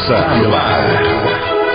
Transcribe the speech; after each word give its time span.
Começa 0.00 0.18
no 0.38 0.54
ar. 0.54 1.02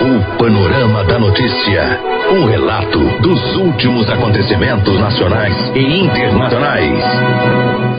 O 0.02 0.36
Panorama 0.36 1.04
da 1.04 1.16
Notícia. 1.16 2.00
Um 2.32 2.46
relato 2.46 2.98
dos 3.20 3.56
últimos 3.56 4.10
acontecimentos 4.10 4.98
nacionais 4.98 5.54
e 5.76 6.00
internacionais. 6.00 7.04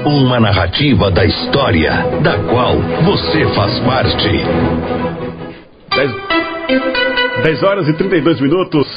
Uma 0.05 0.39
narrativa 0.39 1.09
da 1.11 1.23
história, 1.23 1.91
da 2.21 2.37
qual 2.39 2.75
você 3.05 3.45
faz 3.55 3.79
parte. 3.79 4.29
10 7.43 7.63
horas 7.63 7.87
e 7.87 7.93
32 7.93 8.41
minutos. 8.41 8.87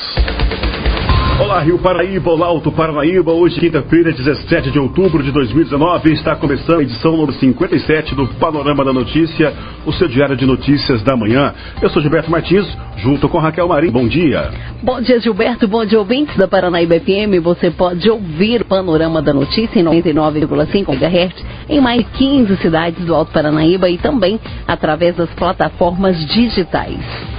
Olá, 1.41 1.61
Rio 1.61 1.79
Paraíba, 1.79 2.31
olá, 2.33 2.49
Alto 2.49 2.71
Paranaíba. 2.71 3.33
Hoje, 3.33 3.59
quinta-feira, 3.59 4.13
17 4.13 4.71
de 4.71 4.79
outubro 4.79 5.23
de 5.23 5.33
2019, 5.33 6.13
está 6.13 6.37
começando 6.37 6.81
a 6.81 6.83
edição 6.83 7.13
número 7.13 7.33
57 7.33 8.15
do 8.15 8.29
Panorama 8.35 8.85
da 8.85 8.93
Notícia, 8.93 9.51
o 9.87 9.93
seu 9.93 10.07
diário 10.07 10.37
de 10.37 10.45
notícias 10.45 11.03
da 11.03 11.17
manhã. 11.17 11.55
Eu 11.81 11.89
sou 11.89 12.03
Gilberto 12.03 12.31
Martins, 12.31 12.67
junto 12.99 13.27
com 13.27 13.39
Raquel 13.39 13.67
Marim. 13.67 13.91
Bom 13.91 14.07
dia. 14.07 14.51
Bom 14.83 15.01
dia, 15.01 15.19
Gilberto. 15.19 15.67
Bom 15.67 15.83
dia, 15.87 15.99
ouvintes 15.99 16.37
da 16.37 16.47
Paranaíba 16.47 17.01
FM. 17.01 17.43
Você 17.43 17.71
pode 17.71 18.11
ouvir 18.11 18.61
o 18.61 18.67
Panorama 18.67 19.23
da 19.23 19.33
Notícia 19.33 19.81
em 19.81 19.83
99,5 19.83 20.93
MHz 20.93 21.43
em 21.71 21.81
mais 21.81 22.07
15 22.19 22.55
cidades 22.59 23.03
do 23.07 23.15
Alto 23.15 23.33
Paranaíba 23.33 23.89
e 23.89 23.97
também 23.97 24.39
através 24.69 25.17
das 25.17 25.31
plataformas 25.31 26.19
digitais. 26.27 27.30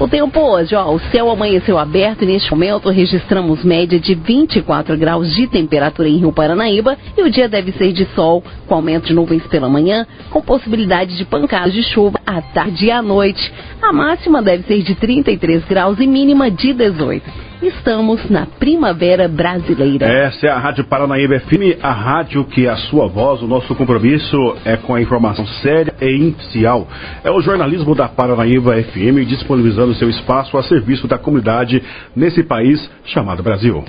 O 0.00 0.08
tempo 0.08 0.40
hoje, 0.40 0.74
ó, 0.74 0.94
o 0.94 0.98
céu 1.12 1.30
amanheceu 1.30 1.78
aberto 1.78 2.22
e 2.22 2.26
neste 2.26 2.50
momento 2.50 2.88
registramos 2.88 3.62
média 3.62 4.00
de 4.00 4.14
24 4.14 4.96
graus 4.96 5.30
de 5.34 5.46
temperatura 5.46 6.08
em 6.08 6.16
Rio 6.16 6.32
Paranaíba 6.32 6.96
e 7.18 7.22
o 7.22 7.30
dia 7.30 7.46
deve 7.46 7.70
ser 7.72 7.92
de 7.92 8.06
sol, 8.14 8.42
com 8.66 8.74
aumento 8.76 9.08
de 9.08 9.12
nuvens 9.12 9.46
pela 9.48 9.68
manhã, 9.68 10.06
com 10.30 10.40
possibilidade 10.40 11.18
de 11.18 11.24
pancadas 11.26 11.74
de 11.74 11.82
chuva 11.82 12.18
à 12.24 12.40
tarde 12.40 12.86
e 12.86 12.90
à 12.90 13.02
noite. 13.02 13.52
A 13.82 13.92
máxima 13.92 14.40
deve 14.40 14.62
ser 14.62 14.82
de 14.82 14.94
33 14.94 15.66
graus 15.66 16.00
e 16.00 16.06
mínima 16.06 16.50
de 16.50 16.72
18. 16.72 17.49
Estamos 17.62 18.30
na 18.30 18.46
Primavera 18.46 19.28
Brasileira. 19.28 20.06
Essa 20.06 20.46
é 20.46 20.50
a 20.50 20.58
Rádio 20.58 20.82
Paranaíba 20.84 21.38
FM, 21.40 21.78
a 21.82 21.92
rádio 21.92 22.42
que 22.46 22.66
é 22.66 22.70
a 22.70 22.76
sua 22.76 23.06
voz, 23.06 23.42
o 23.42 23.46
nosso 23.46 23.74
compromisso 23.74 24.56
é 24.64 24.78
com 24.78 24.94
a 24.94 25.00
informação 25.00 25.46
séria 25.46 25.94
e 26.00 26.28
imparcial. 26.28 26.88
É 27.22 27.30
o 27.30 27.38
jornalismo 27.42 27.94
da 27.94 28.08
Paranaíba 28.08 28.82
FM 28.82 29.26
disponibilizando 29.28 29.94
seu 29.94 30.08
espaço 30.08 30.56
a 30.56 30.62
serviço 30.62 31.06
da 31.06 31.18
comunidade 31.18 31.82
nesse 32.16 32.42
país 32.42 32.90
chamado 33.04 33.42
Brasil. 33.42 33.84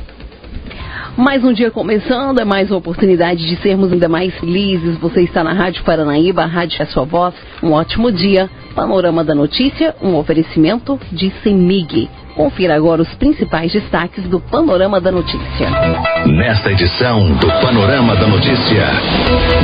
Mais 1.16 1.42
um 1.44 1.54
dia 1.54 1.72
começando, 1.72 2.40
é 2.40 2.46
mais 2.46 2.70
uma 2.72 2.78
oportunidade 2.78 3.48
de 3.48 3.56
sermos 3.62 3.92
ainda 3.94 4.10
mais 4.10 4.38
felizes. 4.38 4.98
Você 4.98 5.22
está 5.22 5.46
na 5.46 5.54
Rádio 5.54 5.84
Paranaíba, 5.86 6.44
a 6.44 6.46
rádio 6.46 6.78
é 6.80 6.84
a 6.84 6.88
sua 6.88 7.06
voz. 7.06 7.34
Um 7.64 7.72
ótimo 7.72 8.12
dia. 8.12 8.50
Panorama 8.76 9.24
da 9.24 9.36
Notícia, 9.36 9.94
um 10.02 10.16
oferecimento 10.16 10.98
de 11.12 11.30
Semig. 11.44 12.10
Confira 12.36 12.76
agora 12.76 13.02
os 13.02 13.14
principais 13.16 13.72
destaques 13.72 14.24
do 14.28 14.40
Panorama 14.40 15.00
da 15.02 15.12
Notícia. 15.12 15.70
Nesta 16.26 16.72
edição 16.72 17.32
do 17.34 17.48
Panorama 17.62 18.16
da 18.16 18.28
Notícia, 18.28 18.88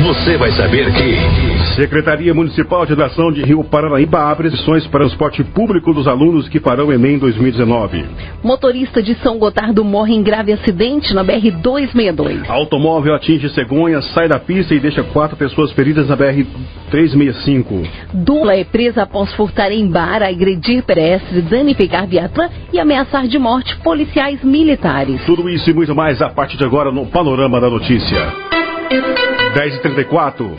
você 0.02 0.36
vai 0.36 0.52
saber 0.52 0.92
que. 0.92 1.57
Secretaria 1.78 2.34
Municipal 2.34 2.84
de 2.84 2.92
Educação 2.92 3.30
de 3.30 3.40
Rio 3.40 3.62
Paranaíba 3.62 4.18
abre 4.18 4.50
sessões 4.50 4.84
para 4.88 5.04
transporte 5.04 5.44
público 5.44 5.94
dos 5.94 6.08
alunos 6.08 6.48
que 6.48 6.58
farão 6.58 6.92
Enem 6.92 7.20
2019. 7.20 8.04
Motorista 8.42 9.00
de 9.00 9.14
São 9.22 9.38
Gotardo 9.38 9.84
morre 9.84 10.12
em 10.12 10.20
grave 10.20 10.52
acidente 10.52 11.14
na 11.14 11.24
BR-262. 11.24 12.50
Automóvel 12.50 13.14
atinge 13.14 13.48
cegonha, 13.50 14.02
sai 14.02 14.26
da 14.26 14.40
pista 14.40 14.74
e 14.74 14.80
deixa 14.80 15.04
quatro 15.04 15.36
pessoas 15.36 15.70
feridas 15.70 16.08
na 16.08 16.16
BR-365. 16.16 17.88
Dula 18.12 18.56
é 18.56 18.64
presa 18.64 19.04
após 19.04 19.32
furtar 19.34 19.70
em 19.70 19.86
bar, 19.86 20.20
agredir 20.20 20.82
pedestre, 20.82 21.42
danificar 21.42 22.08
viatura 22.08 22.50
e 22.72 22.80
ameaçar 22.80 23.28
de 23.28 23.38
morte 23.38 23.76
policiais 23.84 24.42
militares. 24.42 25.24
Tudo 25.24 25.48
isso 25.48 25.70
e 25.70 25.72
muito 25.72 25.94
mais 25.94 26.20
a 26.20 26.28
partir 26.28 26.56
de 26.56 26.64
agora 26.64 26.90
no 26.90 27.06
Panorama 27.06 27.60
da 27.60 27.70
Notícia. 27.70 28.48
10h34. 28.88 30.50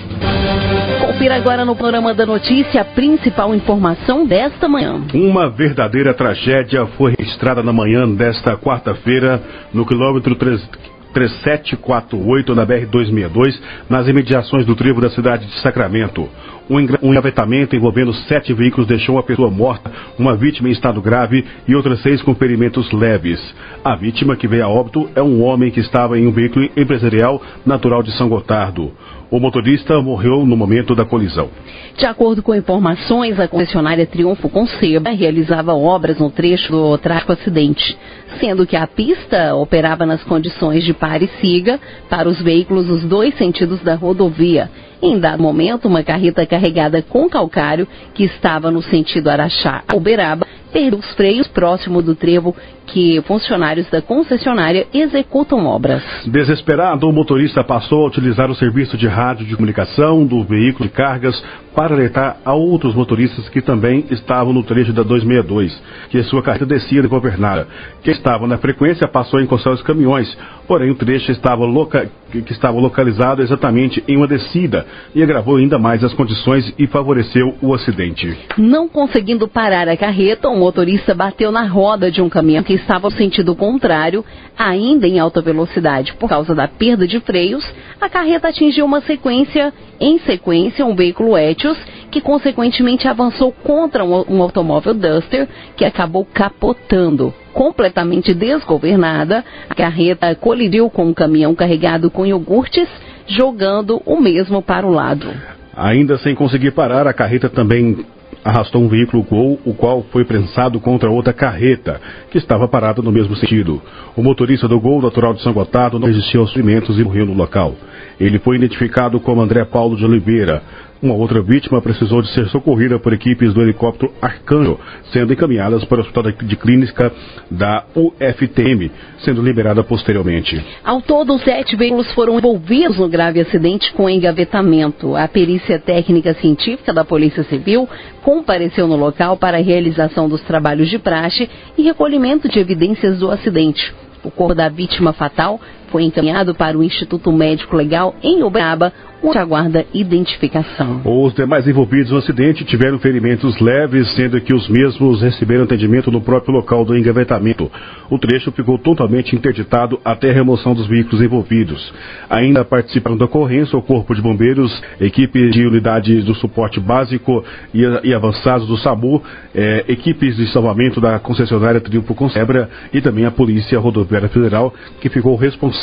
Confira 0.99 1.35
agora 1.35 1.65
no 1.65 1.75
Panorama 1.75 2.13
da 2.13 2.25
Notícia 2.25 2.81
a 2.81 2.85
principal 2.85 3.55
informação 3.55 4.25
desta 4.25 4.67
manhã. 4.67 5.01
Uma 5.13 5.49
verdadeira 5.49 6.13
tragédia 6.13 6.85
foi 6.97 7.15
registrada 7.17 7.63
na 7.63 7.73
manhã 7.73 8.07
desta 8.07 8.55
quarta-feira 8.55 9.41
no 9.73 9.85
quilômetro 9.85 10.35
3. 10.35 10.69
3748 11.13 12.55
na 12.55 12.65
BR-262, 12.65 13.59
nas 13.89 14.07
imediações 14.07 14.65
do 14.65 14.75
trevo 14.75 15.01
da 15.01 15.09
cidade 15.09 15.45
de 15.45 15.59
Sacramento. 15.61 16.29
Um 16.69 17.11
engavetamento 17.11 17.75
envolvendo 17.75 18.13
sete 18.13 18.53
veículos 18.53 18.87
deixou 18.87 19.15
uma 19.15 19.23
pessoa 19.23 19.49
morta, 19.49 19.91
uma 20.19 20.35
vítima 20.35 20.69
em 20.69 20.71
estado 20.71 21.01
grave 21.01 21.43
e 21.67 21.73
outras 21.73 21.99
seis 22.03 22.21
com 22.21 22.35
ferimentos 22.35 22.91
leves. 22.91 23.39
A 23.83 23.95
vítima 23.95 24.35
que 24.35 24.47
veio 24.47 24.65
a 24.65 24.67
óbito 24.67 25.09
é 25.15 25.21
um 25.21 25.41
homem 25.41 25.71
que 25.71 25.79
estava 25.79 26.19
em 26.19 26.27
um 26.27 26.31
veículo 26.31 26.69
empresarial 26.77 27.41
natural 27.65 28.03
de 28.03 28.11
São 28.11 28.29
Gotardo. 28.29 28.91
O 29.31 29.39
motorista 29.39 30.01
morreu 30.01 30.43
no 30.43 30.57
momento 30.57 30.95
da 30.95 31.05
colisão. 31.05 31.49
De 31.95 32.05
acordo 32.05 32.41
com 32.41 32.55
informações, 32.55 33.39
a 33.39 33.47
concessionária 33.47 34.07
Triunfo 34.07 34.49
Conceba 34.49 35.11
realizava 35.11 35.75
obras 35.75 36.17
no 36.17 36.31
trecho 36.31 36.71
do 36.71 36.97
trágico 36.97 37.33
acidente, 37.33 37.95
sendo 38.39 38.65
que 38.65 38.75
a 38.75 38.87
pista 38.87 39.53
operava 39.53 40.03
nas 40.03 40.23
condições 40.23 40.83
de 40.83 40.95
pare 40.95 41.25
e 41.25 41.41
siga 41.41 41.79
para 42.09 42.27
os 42.27 42.41
veículos 42.41 42.87
nos 42.87 43.03
dois 43.03 43.37
sentidos 43.37 43.79
da 43.81 43.93
rodovia. 43.93 44.67
Em 44.99 45.19
dado 45.19 45.43
momento, 45.43 45.87
uma 45.87 46.03
carreta 46.03 46.45
carregada 46.45 47.01
com 47.03 47.29
calcário, 47.29 47.87
que 48.15 48.23
estava 48.23 48.71
no 48.71 48.81
sentido 48.81 49.29
Araxá-Uberaba, 49.29 50.47
perdeu 50.71 50.99
os 50.99 51.13
freios 51.13 51.47
próximo 51.47 52.01
do 52.01 52.15
trevo 52.15 52.55
que 52.87 53.21
funcionários 53.27 53.89
da 53.89 54.01
concessionária 54.01 54.87
executam 54.93 55.65
obras. 55.65 56.03
Desesperado, 56.25 57.07
o 57.07 57.13
motorista 57.13 57.63
passou 57.63 58.05
a 58.05 58.07
utilizar 58.07 58.49
o 58.49 58.55
serviço 58.55 58.97
de 58.97 59.07
rádio 59.07 59.45
de 59.45 59.55
comunicação 59.55 60.25
do 60.25 60.43
veículo 60.43 60.89
de 60.89 60.95
cargas 60.95 61.41
para 61.79 61.95
alertar 61.95 62.35
a 62.43 62.53
outros 62.53 62.93
motoristas 62.93 63.47
que 63.47 63.61
também 63.61 64.03
estavam 64.11 64.51
no 64.51 64.63
trecho 64.63 64.91
da 64.91 65.01
262, 65.01 65.81
que 66.09 66.21
sua 66.23 66.43
carreta 66.43 66.65
descia 66.65 67.01
de 67.01 67.07
Governara. 67.07 67.69
Quem 68.03 68.11
estava 68.11 68.45
na 68.45 68.57
frequência 68.57 69.07
passou 69.07 69.39
a 69.39 69.43
encostar 69.43 69.71
os 69.71 69.81
caminhões, 69.81 70.37
porém 70.67 70.91
o 70.91 70.95
trecho 70.95 71.31
estava 71.31 71.63
loca... 71.63 72.11
que 72.29 72.51
estava 72.51 72.77
localizado 72.77 73.41
exatamente 73.41 74.03
em 74.09 74.17
uma 74.17 74.27
descida 74.27 74.85
e 75.15 75.23
agravou 75.23 75.55
ainda 75.55 75.79
mais 75.79 76.03
as 76.03 76.13
condições 76.13 76.73
e 76.77 76.85
favoreceu 76.85 77.55
o 77.61 77.73
acidente. 77.73 78.37
Não 78.57 78.89
conseguindo 78.89 79.47
parar 79.47 79.87
a 79.87 79.95
carreta, 79.95 80.49
o 80.49 80.57
motorista 80.57 81.15
bateu 81.15 81.49
na 81.49 81.65
roda 81.65 82.11
de 82.11 82.21
um 82.21 82.27
caminhão 82.27 82.61
que 82.61 82.73
estava 82.73 83.09
no 83.09 83.15
sentido 83.15 83.55
contrário, 83.55 84.25
ainda 84.57 85.07
em 85.07 85.17
alta 85.17 85.41
velocidade. 85.41 86.13
Por 86.15 86.27
causa 86.27 86.53
da 86.53 86.67
perda 86.67 87.07
de 87.07 87.21
freios, 87.21 87.65
a 88.01 88.09
carreta 88.09 88.49
atingiu 88.49 88.85
uma 88.85 88.99
sequência, 89.01 89.73
em 89.99 90.19
sequência, 90.19 90.85
um 90.85 90.95
veículo 90.95 91.37
Etios, 91.37 91.68
que 92.11 92.21
consequentemente 92.21 93.07
avançou 93.07 93.51
contra 93.51 94.03
um, 94.03 94.41
automóvel 94.41 94.93
Duster, 94.93 95.47
que 95.75 95.85
acabou 95.85 96.25
capotando. 96.25 97.33
Completamente 97.53 98.33
desgovernada, 98.33 99.43
a 99.69 99.75
carreta 99.75 100.33
colidiu 100.35 100.89
com 100.89 101.05
um 101.05 101.13
caminhão 101.13 101.55
carregado 101.55 102.09
com 102.09 102.25
iogurtes, 102.25 102.87
jogando 103.27 104.01
o 104.05 104.19
mesmo 104.19 104.61
para 104.61 104.85
o 104.85 104.91
lado. 104.91 105.27
Ainda 105.75 106.17
sem 106.17 106.35
conseguir 106.35 106.71
parar, 106.71 107.07
a 107.07 107.13
carreta 107.13 107.49
também 107.49 108.05
arrastou 108.43 108.81
um 108.81 108.87
veículo 108.87 109.23
Gol, 109.23 109.59
o 109.65 109.73
qual 109.73 110.03
foi 110.11 110.23
prensado 110.23 110.79
contra 110.79 111.09
outra 111.09 111.33
carreta, 111.33 111.99
que 112.31 112.37
estava 112.37 112.67
parada 112.67 113.01
no 113.01 113.11
mesmo 113.11 113.35
sentido. 113.35 113.81
O 114.15 114.23
motorista 114.23 114.67
do 114.67 114.79
Gol, 114.79 115.01
natural 115.01 115.33
de 115.33 115.41
São 115.41 115.53
Gotardo, 115.53 115.99
não 115.99 116.07
resistiu 116.07 116.41
aos 116.41 116.51
ferimentos 116.51 116.97
e 116.99 117.03
morreu 117.03 117.25
no 117.25 117.33
local. 117.33 117.75
Ele 118.19 118.39
foi 118.39 118.57
identificado 118.57 119.19
como 119.19 119.41
André 119.41 119.63
Paulo 119.65 119.95
de 119.95 120.05
Oliveira. 120.05 120.61
Uma 121.01 121.13
outra 121.13 121.41
vítima 121.41 121.81
precisou 121.81 122.21
de 122.21 122.29
ser 122.33 122.49
socorrida 122.49 122.99
por 122.99 123.13
equipes 123.13 123.53
do 123.53 123.61
helicóptero 123.61 124.11
Arcanjo, 124.21 124.77
sendo 125.13 125.31
encaminhadas 125.31 125.85
para 125.85 125.99
o 125.99 126.01
Hospital 126.01 126.23
de 126.23 126.55
Clínica 126.57 127.09
da 127.49 127.85
UFTM, 127.95 128.91
sendo 129.19 129.41
liberada 129.41 129.81
posteriormente. 129.81 130.61
Ao 130.83 131.01
todo, 131.01 131.39
sete 131.39 131.77
veículos 131.77 132.11
foram 132.11 132.37
envolvidos 132.37 132.97
no 132.97 133.07
grave 133.07 133.39
acidente 133.39 133.93
com 133.93 134.09
engavetamento. 134.09 135.15
A 135.15 135.25
perícia 135.29 135.79
técnica 135.79 136.33
científica 136.33 136.93
da 136.93 137.05
Polícia 137.05 137.43
Civil 137.45 137.87
compareceu 138.21 138.85
no 138.85 138.97
local 138.97 139.37
para 139.37 139.57
a 139.57 139.61
realização 139.61 140.27
dos 140.27 140.41
trabalhos 140.41 140.89
de 140.89 140.99
praxe 140.99 141.49
e 141.77 141.81
recolhimento 141.81 142.49
de 142.49 142.59
evidências 142.59 143.19
do 143.19 143.31
acidente. 143.31 143.93
O 144.21 144.29
corpo 144.29 144.53
da 144.53 144.67
vítima 144.67 145.13
fatal 145.13 145.61
foi 145.91 146.03
encaminhado 146.03 146.55
para 146.55 146.77
o 146.77 146.83
Instituto 146.83 147.31
Médico 147.31 147.75
Legal 147.75 148.15
em 148.23 148.43
Uberaba, 148.43 148.91
onde 149.21 149.37
aguarda 149.37 149.85
identificação. 149.93 151.01
Os 151.03 151.33
demais 151.33 151.67
envolvidos 151.67 152.11
no 152.11 152.17
acidente 152.17 152.63
tiveram 152.63 152.99
ferimentos 152.99 153.59
leves, 153.59 154.09
sendo 154.15 154.39
que 154.39 154.53
os 154.53 154.69
mesmos 154.69 155.21
receberam 155.21 155.65
atendimento 155.65 156.09
no 156.09 156.21
próprio 156.21 156.53
local 156.53 156.85
do 156.85 156.97
engavetamento. 156.97 157.69
O 158.09 158.17
trecho 158.17 158.51
ficou 158.51 158.77
totalmente 158.77 159.35
interditado 159.35 159.99
até 160.05 160.29
a 160.29 160.33
remoção 160.33 160.73
dos 160.73 160.87
veículos 160.87 161.21
envolvidos. 161.21 161.93
Ainda 162.29 162.63
participaram 162.63 163.17
da 163.17 163.25
ocorrência 163.25 163.77
o 163.77 163.81
Corpo 163.81 164.15
de 164.15 164.21
Bombeiros, 164.21 164.81
equipe 165.01 165.49
de 165.49 165.65
unidades 165.65 166.23
do 166.23 166.33
suporte 166.35 166.79
básico 166.79 167.43
e, 167.73 167.81
e 167.83 168.19
do 168.67 168.77
SAMU, 168.77 169.21
eh, 169.53 169.85
equipes 169.89 170.37
de 170.37 170.47
salvamento 170.51 171.01
da 171.01 171.19
concessionária 171.19 171.81
Triunfo 171.81 172.15
Concebra 172.15 172.69
e 172.93 173.01
também 173.01 173.25
a 173.25 173.31
Polícia 173.31 173.79
Rodoviária 173.79 174.29
Federal, 174.29 174.73
que 175.01 175.09
ficou 175.09 175.35
responsável 175.35 175.78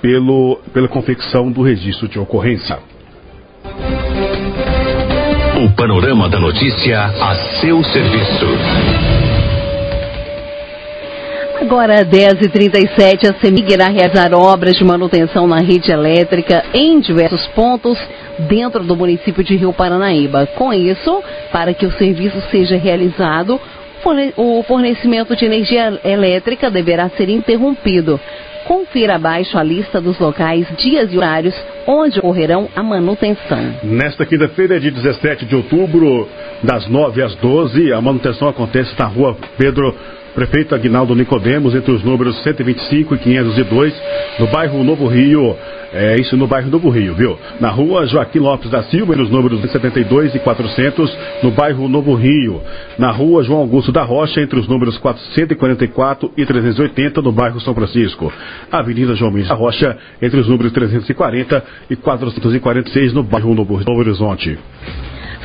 pelo, 0.00 0.60
pela 0.72 0.88
confecção 0.88 1.50
do 1.50 1.62
registro 1.62 2.08
de 2.08 2.18
ocorrência. 2.18 2.78
O 5.64 5.74
panorama 5.76 6.28
da 6.28 6.38
notícia 6.38 7.00
a 7.00 7.34
seu 7.60 7.82
serviço. 7.84 8.46
Agora, 11.60 12.04
10h37, 12.04 13.30
a 13.30 13.40
CEMIG 13.40 13.72
irá 13.72 13.88
realizar 13.88 14.34
obras 14.34 14.76
de 14.76 14.84
manutenção 14.84 15.46
na 15.46 15.60
rede 15.60 15.90
elétrica 15.90 16.62
em 16.74 17.00
diversos 17.00 17.46
pontos 17.48 17.98
dentro 18.40 18.84
do 18.84 18.94
município 18.94 19.42
de 19.42 19.56
Rio 19.56 19.72
Paranaíba. 19.72 20.46
Com 20.54 20.72
isso, 20.74 21.22
para 21.50 21.72
que 21.72 21.86
o 21.86 21.92
serviço 21.92 22.42
seja 22.50 22.76
realizado, 22.76 23.58
o 24.36 24.62
fornecimento 24.64 25.34
de 25.34 25.46
energia 25.46 25.98
elétrica 26.04 26.70
deverá 26.70 27.08
ser 27.10 27.30
interrompido. 27.30 28.20
Confira 28.64 29.16
abaixo 29.16 29.58
a 29.58 29.62
lista 29.62 30.00
dos 30.00 30.18
locais, 30.18 30.66
dias 30.78 31.12
e 31.12 31.18
horários 31.18 31.54
onde 31.86 32.18
ocorrerão 32.18 32.68
a 32.74 32.82
manutenção. 32.82 33.74
Nesta 33.82 34.24
quinta-feira, 34.24 34.80
de 34.80 34.90
17 34.90 35.44
de 35.44 35.54
outubro, 35.54 36.28
das 36.62 36.88
9 36.88 37.22
às 37.22 37.34
12, 37.36 37.92
a 37.92 38.00
manutenção 38.00 38.48
acontece 38.48 38.98
na 38.98 39.06
rua 39.06 39.36
Pedro 39.58 39.94
Prefeito 40.34 40.74
Aguinaldo 40.74 41.14
Nicodemos, 41.14 41.74
entre 41.74 41.92
os 41.92 42.02
números 42.02 42.42
125 42.42 43.14
e 43.14 43.18
502, 43.18 43.94
no 44.40 44.46
bairro 44.48 44.82
Novo 44.82 45.06
Rio, 45.06 45.56
é 45.92 46.16
isso 46.20 46.36
no 46.36 46.48
bairro 46.48 46.68
Novo 46.68 46.90
Rio, 46.90 47.14
viu? 47.14 47.38
Na 47.60 47.70
rua 47.70 48.04
Joaquim 48.04 48.40
Lopes 48.40 48.68
da 48.68 48.82
Silva, 48.82 49.12
entre 49.12 49.22
os 49.22 49.30
números 49.30 49.60
172 49.60 50.34
e 50.34 50.40
400, 50.40 51.18
no 51.40 51.52
bairro 51.52 51.88
Novo 51.88 52.16
Rio. 52.16 52.60
Na 52.98 53.12
rua 53.12 53.44
João 53.44 53.60
Augusto 53.60 53.92
da 53.92 54.02
Rocha, 54.02 54.40
entre 54.40 54.58
os 54.58 54.66
números 54.66 54.98
444 54.98 56.32
e 56.36 56.44
380, 56.44 57.22
no 57.22 57.30
bairro 57.30 57.60
São 57.60 57.72
Francisco. 57.72 58.32
Avenida 58.72 59.14
João 59.14 59.30
Mendes 59.30 59.48
da 59.48 59.54
Rocha, 59.54 59.96
entre 60.20 60.40
os 60.40 60.48
números 60.48 60.72
340 60.72 61.62
e 61.88 61.94
446, 61.94 63.12
no 63.12 63.22
bairro 63.22 63.54
Novo 63.54 63.80
Horizonte. 63.86 64.58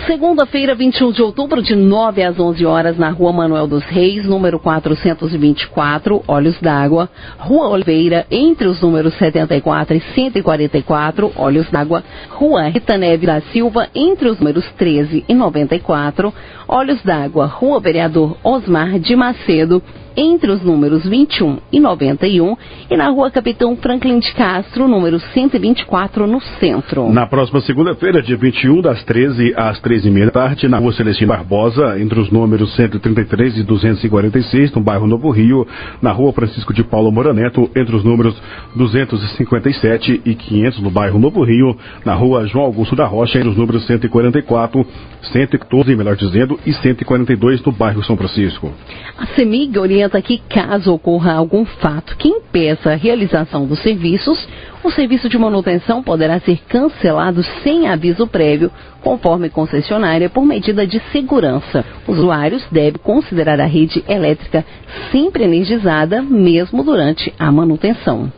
Segunda-feira, 0.06 0.76
21 0.76 1.12
de 1.12 1.22
outubro, 1.22 1.62
de 1.62 1.76
9 1.76 2.24
às 2.24 2.40
11 2.40 2.66
horas, 2.66 2.98
na 2.98 3.10
Rua 3.10 3.32
Manuel 3.32 3.68
dos 3.68 3.84
Reis, 3.84 4.26
número 4.26 4.60
424, 4.60 6.24
Olhos 6.28 6.60
d'Água. 6.60 7.10
Rua 7.38 7.70
Oliveira, 7.70 8.26
entre 8.32 8.68
os 8.68 8.82
números 8.82 9.14
74 9.16 9.96
e 9.96 10.00
144, 10.00 11.32
Olhos 11.36 11.70
d'Água. 11.70 12.04
Rua 12.30 12.70
Rita 12.70 12.98
Neve 12.98 13.26
da 13.26 13.42
Silva, 13.42 13.88
entre 13.94 14.30
os 14.30 14.40
números 14.40 14.66
13 14.78 15.26
e 15.28 15.34
94, 15.34 16.34
Olhos 16.68 17.02
d'Água. 17.04 17.46
Rua 17.46 17.80
Vereador 17.80 18.38
Osmar 18.44 19.00
de 19.00 19.16
Macedo, 19.16 19.82
entre 20.16 20.52
os 20.52 20.64
números 20.64 21.06
21 21.06 21.58
e 21.72 21.80
91 21.80 22.56
e 22.90 22.98
na 22.98 23.10
rua 23.10 23.32
Capitão 23.32 23.76
Franklin 23.76 24.20
de 24.20 24.34
Castro, 24.34 24.88
número 24.88 25.20
124, 25.20 26.28
no 26.28 26.42
centro. 26.60 27.12
Na 27.12 27.28
próxima 27.28 27.62
segunda-feira, 27.62 28.22
dia 28.22 28.38
21, 28.38 28.82
das 28.82 29.04
13 29.04 29.54
às 29.56 29.82
13h30 29.82 30.26
da 30.26 30.32
tarde, 30.32 30.68
na 30.68 30.78
rua 30.78 30.92
Celestino 30.94 31.30
Barbosa, 31.30 32.00
entre 32.00 32.20
os 32.20 32.32
números 32.32 32.76
133 32.76 33.58
e 33.58 33.64
246, 33.64 34.74
no 34.74 34.82
bairro 34.82 35.08
Novo 35.08 35.30
Rio, 35.30 35.68
na 36.02 36.12
rua 36.12 36.34
Francisco 36.34 36.74
de 36.74 36.84
Paulo 36.84 37.12
Moraneto, 37.12 37.70
entre 37.76 37.96
os 37.96 38.04
números 38.04 38.36
257 38.76 40.22
e 40.26 40.36
500, 40.36 40.80
no 40.80 40.90
bairro 40.90 41.20
Novo 41.20 41.44
Rio, 41.44 41.78
na 42.04 42.14
rua 42.14 42.46
João 42.48 42.66
Augusto 42.66 42.96
da 42.96 43.06
Rocha, 43.06 43.38
entre 43.38 43.50
os 43.50 43.58
números 43.58 43.86
144, 43.86 44.86
114, 45.34 45.96
melhor 45.96 46.16
dizendo, 46.16 46.60
e 46.66 46.74
142, 46.74 47.64
no 47.64 47.72
bairro 47.72 48.04
São 48.04 48.18
Francisco. 48.18 48.72
A 49.18 49.26
CEMIG 49.28 49.78
orienta 49.78 49.99
que, 50.22 50.38
caso 50.38 50.94
ocorra 50.94 51.34
algum 51.34 51.66
fato 51.66 52.16
que 52.16 52.28
impeça 52.28 52.92
a 52.92 52.96
realização 52.96 53.66
dos 53.66 53.80
serviços, 53.80 54.48
o 54.84 54.92
serviço 54.92 55.28
de 55.28 55.38
manutenção 55.38 56.02
poderá 56.02 56.40
ser 56.40 56.60
cancelado 56.70 57.44
sem 57.64 57.88
aviso 57.88 58.28
prévio, 58.28 58.72
conforme 59.02 59.50
concessionária, 59.50 60.30
por 60.30 60.46
medida 60.46 60.86
de 60.88 61.02
segurança. 61.12 61.84
Usuários 62.08 62.66
devem 62.72 63.02
considerar 63.02 63.60
a 63.60 63.66
rede 63.66 64.04
elétrica 64.08 64.64
sempre 65.12 65.44
energizada, 65.44 66.22
mesmo 66.22 66.84
durante 66.84 67.34
a 67.38 67.52
manutenção. 67.52 68.32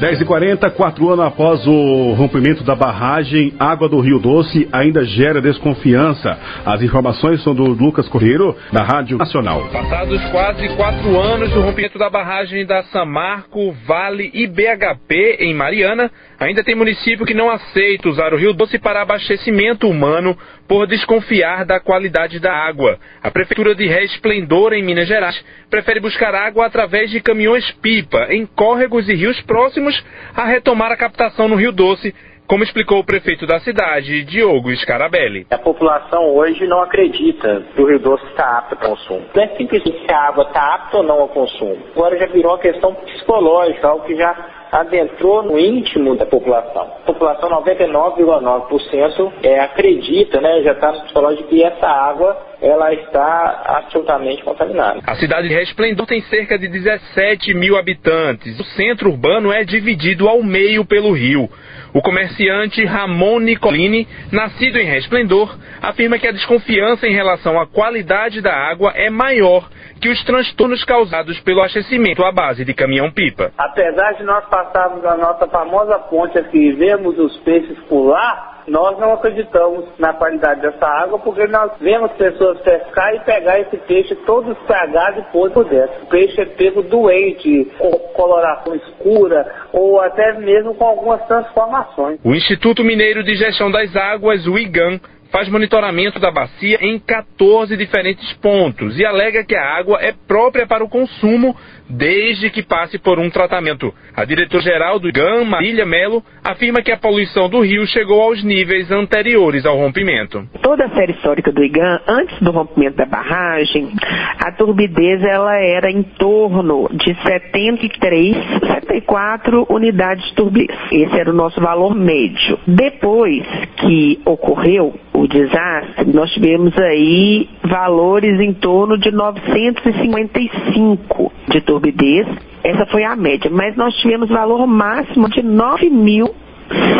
10h40, 0.00 0.70
quatro 0.70 1.10
anos 1.10 1.26
após 1.26 1.66
o 1.66 2.14
rompimento 2.14 2.64
da 2.64 2.74
barragem, 2.74 3.52
água 3.58 3.86
do 3.86 4.00
Rio 4.00 4.18
Doce 4.18 4.66
ainda 4.72 5.04
gera 5.04 5.42
desconfiança. 5.42 6.38
As 6.64 6.80
informações 6.80 7.42
são 7.44 7.54
do 7.54 7.64
Lucas 7.64 8.08
Correiro, 8.08 8.56
da 8.72 8.82
Rádio 8.82 9.18
Nacional. 9.18 9.68
Passados 9.70 10.24
quase 10.30 10.68
quatro 10.70 11.20
anos 11.20 11.50
do 11.50 11.60
rompimento 11.60 11.98
da 11.98 12.08
barragem 12.08 12.64
da 12.64 12.82
Samarco, 12.84 13.72
Vale 13.86 14.30
e 14.32 14.46
BHP 14.46 15.36
em 15.40 15.52
Mariana, 15.52 16.10
ainda 16.40 16.64
tem 16.64 16.74
município 16.74 17.26
que 17.26 17.34
não 17.34 17.50
aceita 17.50 18.08
usar 18.08 18.32
o 18.32 18.36
Rio 18.38 18.54
Doce 18.54 18.78
para 18.78 19.02
abastecimento 19.02 19.86
humano 19.86 20.36
por 20.66 20.86
desconfiar 20.86 21.66
da 21.66 21.78
qualidade 21.78 22.40
da 22.40 22.52
água. 22.52 22.98
A 23.22 23.30
Prefeitura 23.30 23.74
de 23.74 23.86
Resplendor, 23.86 24.72
em 24.72 24.82
Minas 24.82 25.06
Gerais, 25.06 25.38
prefere 25.68 26.00
buscar 26.00 26.34
água 26.34 26.64
através 26.64 27.10
de 27.10 27.20
caminhões-pipa 27.20 28.28
em 28.30 28.46
córregos 28.46 29.08
e 29.08 29.14
rios 29.14 29.40
próximos 29.42 30.02
a 30.34 30.46
retomar 30.46 30.90
a 30.90 30.96
captação 30.96 31.46
no 31.46 31.56
Rio 31.56 31.72
Doce, 31.72 32.14
como 32.46 32.64
explicou 32.64 32.98
o 32.98 33.04
prefeito 33.04 33.46
da 33.46 33.60
cidade, 33.60 34.24
Diogo 34.24 34.74
Scarabelli. 34.76 35.46
A 35.52 35.58
população 35.58 36.34
hoje 36.34 36.66
não 36.66 36.82
acredita 36.82 37.64
que 37.74 37.80
o 37.80 37.86
Rio 37.86 38.00
Doce 38.00 38.26
está 38.26 38.58
apto 38.58 38.74
ao 38.74 38.90
consumo. 38.90 39.24
Não 39.34 39.42
é 39.44 39.48
simplesmente 39.56 40.04
se 40.04 40.12
a 40.12 40.28
água 40.28 40.44
está 40.44 40.74
apta 40.74 40.96
ou 40.96 41.02
não 41.04 41.20
ao 41.20 41.28
consumo. 41.28 41.78
Agora 41.94 42.18
já 42.18 42.26
virou 42.26 42.52
uma 42.52 42.58
questão 42.58 42.92
psicológica, 42.94 43.86
algo 43.86 44.04
que 44.04 44.16
já 44.16 44.59
adentrou 44.70 45.42
no 45.42 45.58
íntimo 45.58 46.16
da 46.16 46.26
população. 46.26 46.82
A 46.82 47.06
população 47.06 47.50
99,9% 47.50 49.32
é, 49.42 49.58
acredita, 49.60 50.40
né, 50.40 50.62
já 50.62 50.72
está 50.72 50.92
no 50.92 51.00
psicológico 51.02 51.48
que 51.48 51.62
essa 51.62 51.86
água 51.86 52.49
ela 52.60 52.92
está 52.92 53.62
absolutamente 53.66 54.42
contaminada. 54.42 55.00
A 55.06 55.14
cidade 55.14 55.48
de 55.48 55.54
Resplendor 55.54 56.06
tem 56.06 56.20
cerca 56.22 56.58
de 56.58 56.68
17 56.68 57.54
mil 57.54 57.76
habitantes. 57.76 58.58
O 58.60 58.64
centro 58.64 59.10
urbano 59.10 59.52
é 59.52 59.64
dividido 59.64 60.28
ao 60.28 60.42
meio 60.42 60.84
pelo 60.84 61.12
rio. 61.12 61.48
O 61.92 62.00
comerciante 62.00 62.84
Ramon 62.84 63.40
Nicolini, 63.40 64.06
nascido 64.30 64.78
em 64.78 64.84
Resplendor, 64.84 65.56
afirma 65.82 66.18
que 66.18 66.28
a 66.28 66.32
desconfiança 66.32 67.06
em 67.06 67.12
relação 67.12 67.58
à 67.58 67.66
qualidade 67.66 68.40
da 68.40 68.54
água 68.54 68.92
é 68.94 69.10
maior 69.10 69.68
que 70.00 70.08
os 70.08 70.24
transtornos 70.24 70.82
causados 70.84 71.38
pelo 71.40 71.60
abastecimento 71.60 72.24
à 72.24 72.32
base 72.32 72.64
de 72.64 72.72
caminhão-pipa. 72.72 73.52
Apesar 73.58 74.12
de 74.12 74.22
nós 74.22 74.44
passarmos 74.46 75.04
a 75.04 75.16
nossa 75.16 75.46
famosa 75.48 75.98
ponte 75.98 76.38
aqui 76.38 76.58
e 76.58 76.72
vermos 76.72 77.18
os 77.18 77.36
peixes 77.38 77.78
pular, 77.80 78.49
nós 78.70 78.96
não 78.98 79.12
acreditamos 79.12 79.84
na 79.98 80.12
qualidade 80.12 80.60
dessa 80.60 80.86
água 80.86 81.18
porque 81.18 81.44
nós 81.48 81.72
vemos 81.80 82.12
pessoas 82.12 82.60
pescar 82.60 83.14
e 83.16 83.20
pegar 83.20 83.58
esse 83.58 83.76
peixe 83.78 84.14
todo 84.24 84.52
estragado 84.52 85.20
e 85.20 85.24
por 85.32 85.50
dentro. 85.64 86.04
O 86.04 86.06
peixe 86.06 86.40
é 86.40 86.44
pego 86.44 86.82
doente, 86.82 87.64
com 87.78 87.90
coloração 88.14 88.74
escura 88.76 89.44
ou 89.72 90.00
até 90.00 90.34
mesmo 90.38 90.74
com 90.74 90.84
algumas 90.84 91.20
transformações. 91.26 92.20
O 92.24 92.32
Instituto 92.32 92.84
Mineiro 92.84 93.24
de 93.24 93.34
Gestão 93.34 93.70
das 93.72 93.94
Águas, 93.96 94.46
o 94.46 94.56
IGAM, 94.56 95.00
faz 95.30 95.48
monitoramento 95.48 96.18
da 96.18 96.30
bacia 96.30 96.78
em 96.80 96.98
14 96.98 97.76
diferentes 97.76 98.32
pontos 98.34 98.98
e 98.98 99.04
alega 99.04 99.44
que 99.44 99.54
a 99.54 99.76
água 99.76 99.98
é 100.00 100.12
própria 100.26 100.66
para 100.66 100.84
o 100.84 100.88
consumo 100.88 101.56
desde 101.88 102.50
que 102.50 102.62
passe 102.62 102.98
por 102.98 103.18
um 103.18 103.28
tratamento. 103.28 103.92
A 104.14 104.24
diretora-geral 104.24 104.98
do 104.98 105.10
GAM, 105.12 105.44
Marília 105.44 105.84
Melo, 105.84 106.22
afirma 106.44 106.82
que 106.82 106.92
a 106.92 106.96
poluição 106.96 107.48
do 107.48 107.60
rio 107.60 107.86
chegou 107.86 108.20
aos 108.22 108.42
níveis 108.44 108.90
anteriores 108.90 109.66
ao 109.66 109.76
rompimento. 109.76 110.46
Toda 110.62 110.84
a 110.84 110.90
série 110.90 111.12
histórica 111.12 111.50
do 111.50 111.64
IGAM, 111.64 112.00
antes 112.06 112.38
do 112.40 112.50
rompimento 112.50 112.96
da 112.96 113.06
barragem, 113.06 113.92
a 114.38 114.52
turbidez 114.52 115.22
ela 115.22 115.56
era 115.56 115.90
em 115.90 116.02
torno 116.02 116.88
de 116.92 117.14
73, 117.22 118.36
74 118.60 119.66
unidades 119.68 120.24
de 120.26 120.34
turbidez. 120.34 120.78
Esse 120.92 121.18
era 121.18 121.30
o 121.30 121.34
nosso 121.34 121.60
valor 121.60 121.94
médio. 121.94 122.58
Depois 122.66 123.44
que 123.78 124.20
ocorreu 124.24 124.94
o 125.20 125.28
desastre, 125.28 126.10
nós 126.14 126.32
tivemos 126.32 126.74
aí 126.78 127.46
valores 127.62 128.40
em 128.40 128.54
torno 128.54 128.96
de 128.96 129.10
955 129.10 131.30
de 131.48 131.60
turbidez. 131.60 132.26
Essa 132.64 132.86
foi 132.86 133.04
a 133.04 133.14
média, 133.14 133.50
mas 133.50 133.76
nós 133.76 133.94
tivemos 133.96 134.30
valor 134.30 134.66
máximo 134.66 135.28
de 135.28 135.42
9 135.42 135.90
mil 135.90 136.34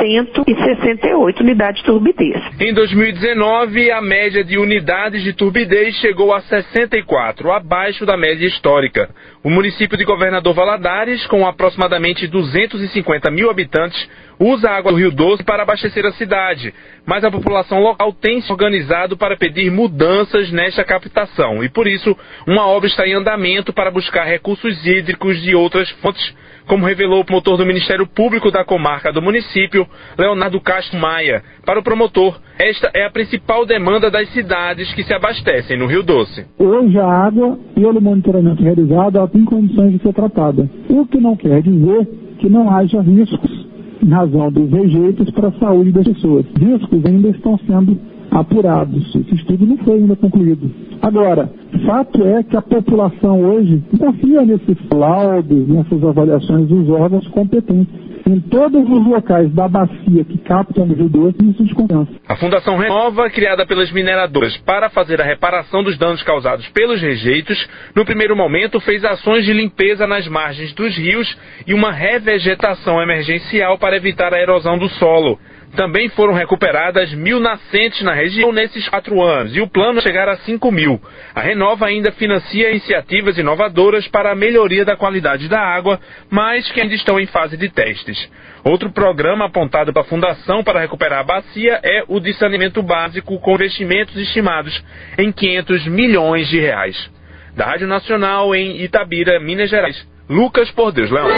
168 0.00 1.42
unidades 1.42 1.80
de 1.80 1.86
turbidez. 1.86 2.36
Em 2.60 2.74
2019, 2.74 3.90
a 3.90 4.02
média 4.02 4.42
de 4.42 4.58
unidades 4.58 5.22
de 5.22 5.32
turbidez 5.32 5.94
chegou 5.96 6.34
a 6.34 6.40
64, 6.40 7.52
abaixo 7.52 8.04
da 8.04 8.16
média 8.16 8.46
histórica. 8.46 9.08
O 9.42 9.48
município 9.48 9.96
de 9.96 10.04
Governador 10.04 10.52
Valadares, 10.52 11.26
com 11.26 11.46
aproximadamente 11.46 12.26
250 12.26 13.30
mil 13.30 13.48
habitantes, 13.48 14.06
usa 14.38 14.68
a 14.68 14.76
água 14.76 14.92
do 14.92 14.98
Rio 14.98 15.10
Doce 15.10 15.42
para 15.42 15.62
abastecer 15.62 16.04
a 16.04 16.12
cidade, 16.12 16.74
mas 17.06 17.24
a 17.24 17.30
população 17.30 17.80
local 17.80 18.12
tem 18.12 18.42
se 18.42 18.52
organizado 18.52 19.16
para 19.16 19.38
pedir 19.38 19.70
mudanças 19.70 20.50
nesta 20.52 20.84
captação 20.84 21.64
e, 21.64 21.70
por 21.70 21.86
isso, 21.86 22.14
uma 22.46 22.66
obra 22.66 22.86
está 22.86 23.08
em 23.08 23.14
andamento 23.14 23.72
para 23.72 23.90
buscar 23.90 24.24
recursos 24.24 24.86
hídricos 24.86 25.40
de 25.40 25.54
outras 25.54 25.88
fontes 26.02 26.34
como 26.70 26.86
revelou 26.86 27.20
o 27.20 27.24
promotor 27.24 27.56
do 27.56 27.66
Ministério 27.66 28.06
Público 28.06 28.48
da 28.48 28.64
comarca 28.64 29.12
do 29.12 29.20
município, 29.20 29.88
Leonardo 30.16 30.60
Castro 30.60 31.00
Maia. 31.00 31.42
Para 31.66 31.80
o 31.80 31.82
promotor, 31.82 32.38
esta 32.56 32.88
é 32.94 33.04
a 33.04 33.10
principal 33.10 33.66
demanda 33.66 34.08
das 34.08 34.28
cidades 34.28 34.94
que 34.94 35.02
se 35.02 35.12
abastecem 35.12 35.76
no 35.76 35.86
Rio 35.86 36.04
Doce. 36.04 36.46
Hoje 36.56 36.96
a 36.96 37.06
água, 37.06 37.58
pelo 37.74 38.00
monitoramento 38.00 38.62
realizado, 38.62 39.18
ela 39.18 39.26
tem 39.32 39.44
condições 39.44 39.92
de 39.92 39.98
ser 39.98 40.12
tratada. 40.12 40.68
O 40.88 41.06
que 41.06 41.20
não 41.20 41.36
quer 41.36 41.62
dizer 41.62 42.08
que 42.38 42.48
não 42.48 42.70
haja 42.70 43.00
riscos 43.00 43.66
em 44.02 44.08
razão 44.08 44.50
dos 44.50 44.70
rejeitos 44.70 45.30
para 45.30 45.48
a 45.48 45.52
saúde 45.52 45.92
das 45.92 46.06
pessoas. 46.06 46.46
Riscos 46.58 47.04
ainda 47.04 47.28
estão 47.28 47.58
sendo 47.66 47.98
apurados. 48.30 49.14
Esse 49.14 49.34
estudo 49.34 49.66
não 49.66 49.76
foi 49.78 49.96
ainda 49.96 50.16
concluído. 50.16 50.70
Agora, 51.02 51.50
fato 51.86 52.22
é 52.22 52.42
que 52.42 52.56
a 52.56 52.62
população 52.62 53.40
hoje 53.42 53.82
confia 53.98 54.42
nesses 54.42 54.76
laudos, 54.92 55.68
nessas 55.68 56.02
avaliações 56.04 56.68
dos 56.68 56.88
órgãos 56.88 57.26
competentes. 57.28 58.10
Em 58.30 58.38
todos 58.42 58.88
os 58.88 59.06
locais 59.08 59.52
da 59.52 59.66
bacia 59.66 60.24
que 60.24 60.38
captam 60.38 60.84
o 60.84 60.94
Rio 60.94 61.08
Doce, 61.08 61.36
isso 61.50 61.64
de 61.64 61.74
confiança. 61.74 62.12
A 62.28 62.36
Fundação 62.36 62.76
Renova, 62.76 63.28
criada 63.28 63.66
pelas 63.66 63.90
mineradoras 63.90 64.56
para 64.58 64.88
fazer 64.88 65.20
a 65.20 65.24
reparação 65.24 65.82
dos 65.82 65.98
danos 65.98 66.22
causados 66.22 66.68
pelos 66.68 67.02
rejeitos, 67.02 67.58
no 67.92 68.04
primeiro 68.04 68.36
momento 68.36 68.78
fez 68.78 69.04
ações 69.04 69.44
de 69.44 69.52
limpeza 69.52 70.06
nas 70.06 70.28
margens 70.28 70.72
dos 70.74 70.96
rios 70.96 71.36
e 71.66 71.74
uma 71.74 71.90
revegetação 71.90 73.02
emergencial 73.02 73.76
para 73.78 73.96
evitar 73.96 74.32
a 74.32 74.40
erosão 74.40 74.78
do 74.78 74.88
solo. 74.90 75.36
Também 75.76 76.08
foram 76.10 76.34
recuperadas 76.34 77.12
mil 77.14 77.38
nascentes 77.38 78.02
na 78.02 78.12
região 78.12 78.52
nesses 78.52 78.88
quatro 78.88 79.22
anos 79.22 79.56
e 79.56 79.60
o 79.60 79.68
plano 79.68 80.00
é 80.00 80.02
chegar 80.02 80.28
a 80.28 80.36
cinco 80.38 80.72
mil. 80.72 81.00
A 81.34 81.40
Renova 81.40 81.86
ainda 81.86 82.10
financia 82.12 82.70
iniciativas 82.70 83.38
inovadoras 83.38 84.08
para 84.08 84.32
a 84.32 84.34
melhoria 84.34 84.84
da 84.84 84.96
qualidade 84.96 85.48
da 85.48 85.60
água, 85.60 86.00
mas 86.28 86.70
que 86.72 86.80
ainda 86.80 86.94
estão 86.94 87.20
em 87.20 87.26
fase 87.26 87.56
de 87.56 87.68
testes. 87.68 88.28
Outro 88.64 88.90
programa 88.90 89.46
apontado 89.46 89.92
pela 89.92 90.04
Fundação 90.04 90.64
para 90.64 90.80
recuperar 90.80 91.20
a 91.20 91.24
bacia 91.24 91.80
é 91.82 92.04
o 92.08 92.18
de 92.18 92.32
saneamento 92.34 92.82
básico 92.82 93.38
com 93.38 93.54
investimentos 93.54 94.16
estimados 94.16 94.82
em 95.16 95.30
500 95.30 95.86
milhões 95.86 96.48
de 96.48 96.58
reais. 96.58 97.10
Da 97.56 97.64
Rádio 97.64 97.86
Nacional 97.86 98.54
em 98.54 98.82
Itabira, 98.82 99.38
Minas 99.38 99.70
Gerais. 99.70 100.06
Lucas 100.28 100.70
Por 100.70 100.92
Deus 100.92 101.10
Leão. 101.10 101.28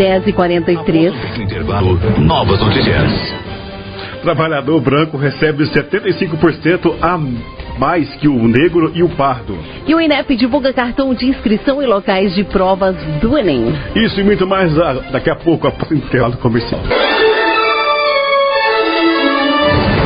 10h43. 0.00 1.12
Intervalo. 1.38 2.00
Novas 2.18 2.58
notícias. 2.58 3.34
Trabalhador 4.22 4.80
branco 4.80 5.18
recebe 5.18 5.64
75% 5.64 6.94
a 7.02 7.18
mais 7.78 8.14
que 8.16 8.26
o 8.28 8.48
negro 8.48 8.92
e 8.94 9.02
o 9.02 9.08
pardo. 9.10 9.58
E 9.86 9.94
o 9.94 10.00
INEP 10.00 10.36
divulga 10.36 10.72
cartão 10.72 11.14
de 11.14 11.26
inscrição 11.26 11.82
e 11.82 11.86
locais 11.86 12.34
de 12.34 12.44
provas 12.44 12.96
do 13.20 13.36
Enem. 13.36 13.74
Isso 13.94 14.20
e 14.20 14.24
muito 14.24 14.46
mais 14.46 14.74
daqui 15.12 15.30
a 15.30 15.36
pouco, 15.36 15.66
após 15.66 15.90
o 15.90 15.94
intervalo 15.94 16.36
comercial. 16.38 16.80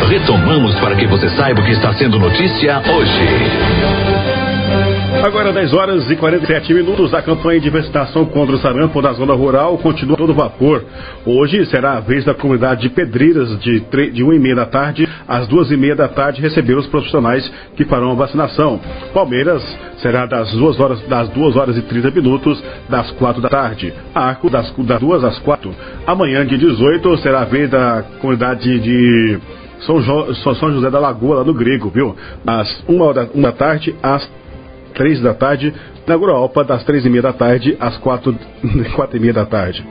Retomamos 0.08 0.74
para 0.80 0.96
que 0.96 1.06
você 1.06 1.28
saiba 1.30 1.60
o 1.60 1.64
que 1.64 1.72
está 1.72 1.92
sendo 1.94 2.18
notícia 2.18 2.82
hoje. 2.92 4.33
Agora 5.24 5.54
10 5.54 5.72
horas 5.72 6.10
e 6.10 6.16
47 6.16 6.74
minutos, 6.74 7.14
a 7.14 7.22
campanha 7.22 7.58
de 7.58 7.70
vacinação 7.70 8.26
contra 8.26 8.56
o 8.56 8.58
sarampo 8.58 9.00
na 9.00 9.10
zona 9.14 9.32
rural 9.32 9.78
continua 9.78 10.18
todo 10.18 10.34
vapor. 10.34 10.84
Hoje 11.24 11.64
será 11.64 11.96
a 11.96 12.00
vez 12.00 12.26
da 12.26 12.34
comunidade 12.34 12.82
de 12.82 12.90
Pedreiras 12.90 13.58
de, 13.60 13.80
de 14.12 14.22
1 14.22 14.34
e 14.34 14.38
meia 14.38 14.56
da 14.56 14.66
tarde 14.66 15.08
às 15.26 15.48
2 15.48 15.70
e 15.70 15.78
meia 15.78 15.96
da 15.96 16.08
tarde 16.08 16.42
receber 16.42 16.76
os 16.76 16.86
profissionais 16.88 17.50
que 17.74 17.86
farão 17.86 18.10
a 18.10 18.14
vacinação. 18.14 18.78
Palmeiras 19.14 19.62
será 20.02 20.26
das 20.26 20.52
2 20.52 20.78
horas, 20.78 21.00
das 21.08 21.30
2 21.30 21.56
horas 21.56 21.78
e 21.78 21.80
30 21.80 22.10
minutos, 22.10 22.62
das 22.90 23.10
4 23.12 23.40
da 23.40 23.48
tarde. 23.48 23.94
Arco 24.14 24.50
das, 24.50 24.70
das 24.76 25.00
2 25.00 25.24
às 25.24 25.38
4. 25.38 25.74
Amanhã, 26.06 26.44
dia 26.44 26.58
18, 26.58 27.16
será 27.22 27.40
a 27.40 27.44
vez 27.46 27.70
da 27.70 28.04
comunidade 28.20 28.78
de 28.78 29.38
São, 29.86 30.02
jo, 30.02 30.34
São 30.34 30.70
José 30.70 30.90
da 30.90 30.98
Lagoa, 30.98 31.36
lá 31.36 31.44
no 31.44 31.54
Grego, 31.54 31.88
viu? 31.88 32.14
Das 32.44 32.84
1 32.86 33.12
da, 33.14 33.24
da 33.24 33.52
tarde 33.52 33.94
às 34.02 34.43
três 34.94 35.20
da 35.20 35.34
tarde, 35.34 35.74
na 36.06 36.16
Gurualpa, 36.16 36.64
das 36.64 36.84
três 36.84 37.04
e 37.04 37.10
meia 37.10 37.22
da 37.22 37.32
tarde 37.32 37.76
às 37.78 37.96
quatro, 37.98 38.36
quatro 38.94 39.16
e 39.16 39.20
meia 39.20 39.32
da 39.32 39.44
tarde. 39.44 39.84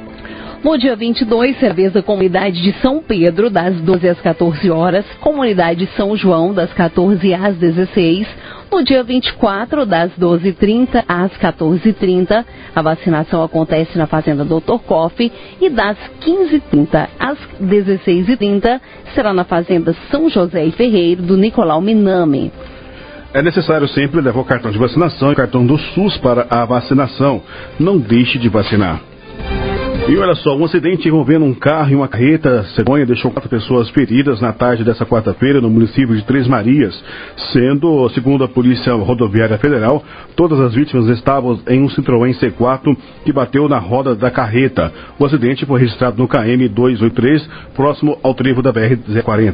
No 0.63 0.77
dia 0.77 0.95
22, 0.95 1.59
cerveja 1.59 1.89
da 1.89 2.01
comunidade 2.01 2.61
de 2.61 2.71
São 2.81 3.03
Pedro, 3.03 3.49
das 3.49 3.75
12 3.81 4.07
às 4.07 4.21
14 4.21 4.71
horas, 4.71 5.05
comunidade 5.19 5.89
São 5.97 6.15
João, 6.15 6.53
das 6.53 6.71
14 6.71 7.33
às 7.33 7.57
16. 7.57 8.25
No 8.71 8.81
dia 8.81 9.03
24, 9.03 9.85
das 9.85 10.09
12h30 10.17 11.03
às 11.05 11.33
14h30, 11.33 12.45
a 12.73 12.81
vacinação 12.81 13.43
acontece 13.43 13.97
na 13.97 14.07
Fazenda 14.07 14.45
Dr. 14.45 14.79
Coffee 14.87 15.33
e 15.59 15.69
das 15.69 15.97
15h30 16.25 17.09
às 17.19 17.37
16h30 17.61 18.79
será 19.13 19.33
na 19.33 19.43
Fazenda 19.43 19.93
São 20.09 20.29
José 20.29 20.63
e 20.65 20.71
Ferreiro 20.71 21.23
do 21.23 21.35
Nicolau 21.35 21.81
Minami. 21.81 22.53
É 23.33 23.41
necessário 23.41 23.87
sempre 23.87 24.21
levar 24.21 24.39
o 24.39 24.45
cartão 24.45 24.71
de 24.71 24.77
vacinação 24.77 25.29
e 25.29 25.33
o 25.33 25.35
cartão 25.35 25.65
do 25.65 25.77
SUS 25.77 26.17
para 26.17 26.45
a 26.49 26.65
vacinação. 26.65 27.41
Não 27.79 27.97
deixe 27.97 28.37
de 28.37 28.47
vacinar. 28.47 29.12
E 30.05 30.17
olha 30.17 30.35
só, 30.35 30.53
um 30.53 30.65
acidente 30.65 31.07
envolvendo 31.07 31.45
um 31.45 31.53
carro 31.53 31.91
e 31.91 31.95
uma 31.95 32.09
carreta 32.09 32.65
cegonha 32.75 33.05
deixou 33.05 33.31
quatro 33.31 33.49
pessoas 33.49 33.89
feridas 33.91 34.41
na 34.41 34.51
tarde 34.51 34.83
dessa 34.83 35.05
quarta-feira 35.05 35.61
no 35.61 35.69
município 35.69 36.13
de 36.13 36.25
Três 36.25 36.45
Marias, 36.45 36.93
sendo, 37.53 38.09
segundo 38.09 38.43
a 38.43 38.49
Polícia 38.49 38.93
Rodoviária 38.93 39.57
Federal, 39.57 40.03
todas 40.35 40.59
as 40.59 40.73
vítimas 40.73 41.07
estavam 41.07 41.57
em 41.69 41.81
um 41.81 41.87
Citroën 41.87 42.37
C4 42.37 42.97
que 43.23 43.31
bateu 43.31 43.69
na 43.69 43.79
roda 43.79 44.13
da 44.13 44.29
carreta. 44.29 44.91
O 45.17 45.25
acidente 45.25 45.65
foi 45.65 45.79
registrado 45.79 46.21
no 46.21 46.27
KM 46.27 46.67
283, 46.67 47.47
próximo 47.73 48.17
ao 48.21 48.33
trevo 48.33 48.61
da 48.61 48.73
BR-040. 48.73 49.53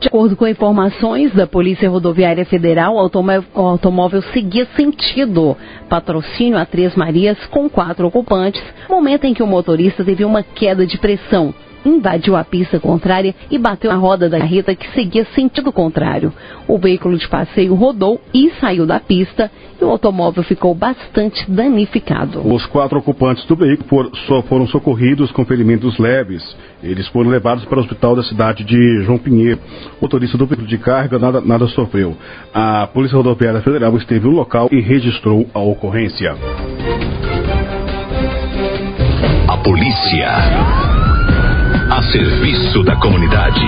De 0.00 0.08
acordo 0.08 0.34
com 0.34 0.48
informações 0.48 1.30
da 1.34 1.46
Polícia 1.46 1.90
Rodoviária 1.90 2.46
Federal, 2.46 2.94
o 2.94 3.60
automóvel 3.60 4.22
seguia 4.32 4.66
sentido 4.74 5.54
patrocínio 5.90 6.56
a 6.56 6.64
Três 6.64 6.96
Marias 6.96 7.36
com 7.50 7.68
quatro 7.68 8.06
ocupantes, 8.06 8.62
momento 8.88 9.24
em 9.24 9.34
que 9.34 9.42
o 9.42 9.46
motorista 9.46 9.89
teve 9.92 10.24
uma 10.24 10.42
queda 10.42 10.86
de 10.86 10.98
pressão 10.98 11.54
invadiu 11.84 12.36
a 12.36 12.44
pista 12.44 12.78
contrária 12.78 13.34
e 13.50 13.58
bateu 13.58 13.90
na 13.90 13.96
roda 13.96 14.28
da 14.28 14.38
carreta 14.38 14.74
que 14.74 14.90
seguia 14.92 15.24
sentido 15.34 15.72
contrário. 15.72 16.32
O 16.68 16.78
veículo 16.78 17.16
de 17.16 17.26
passeio 17.28 17.74
rodou 17.74 18.20
e 18.32 18.50
saiu 18.60 18.86
da 18.86 19.00
pista 19.00 19.50
e 19.80 19.84
o 19.84 19.88
automóvel 19.88 20.42
ficou 20.42 20.74
bastante 20.74 21.50
danificado. 21.50 22.46
Os 22.46 22.66
quatro 22.66 22.98
ocupantes 22.98 23.44
do 23.46 23.56
veículo 23.56 24.10
foram 24.48 24.66
socorridos 24.66 25.32
com 25.32 25.44
ferimentos 25.44 25.98
leves. 25.98 26.56
Eles 26.82 27.08
foram 27.08 27.30
levados 27.30 27.64
para 27.64 27.78
o 27.78 27.82
hospital 27.82 28.14
da 28.14 28.22
cidade 28.22 28.64
de 28.64 29.02
João 29.04 29.18
Pinheiro. 29.18 29.60
O 29.98 30.02
motorista 30.02 30.36
do 30.36 30.46
veículo 30.46 30.68
de 30.68 30.78
carga 30.78 31.18
nada, 31.18 31.40
nada 31.40 31.66
sofreu. 31.68 32.16
A 32.52 32.86
Polícia 32.86 33.16
Rodoviária 33.16 33.60
Federal 33.62 33.96
esteve 33.96 34.26
no 34.26 34.34
local 34.34 34.68
e 34.70 34.80
registrou 34.80 35.46
a 35.54 35.60
ocorrência. 35.60 36.36
Polícia 39.64 40.28
a 41.90 42.02
serviço 42.10 42.82
da 42.82 42.96
comunidade. 42.96 43.60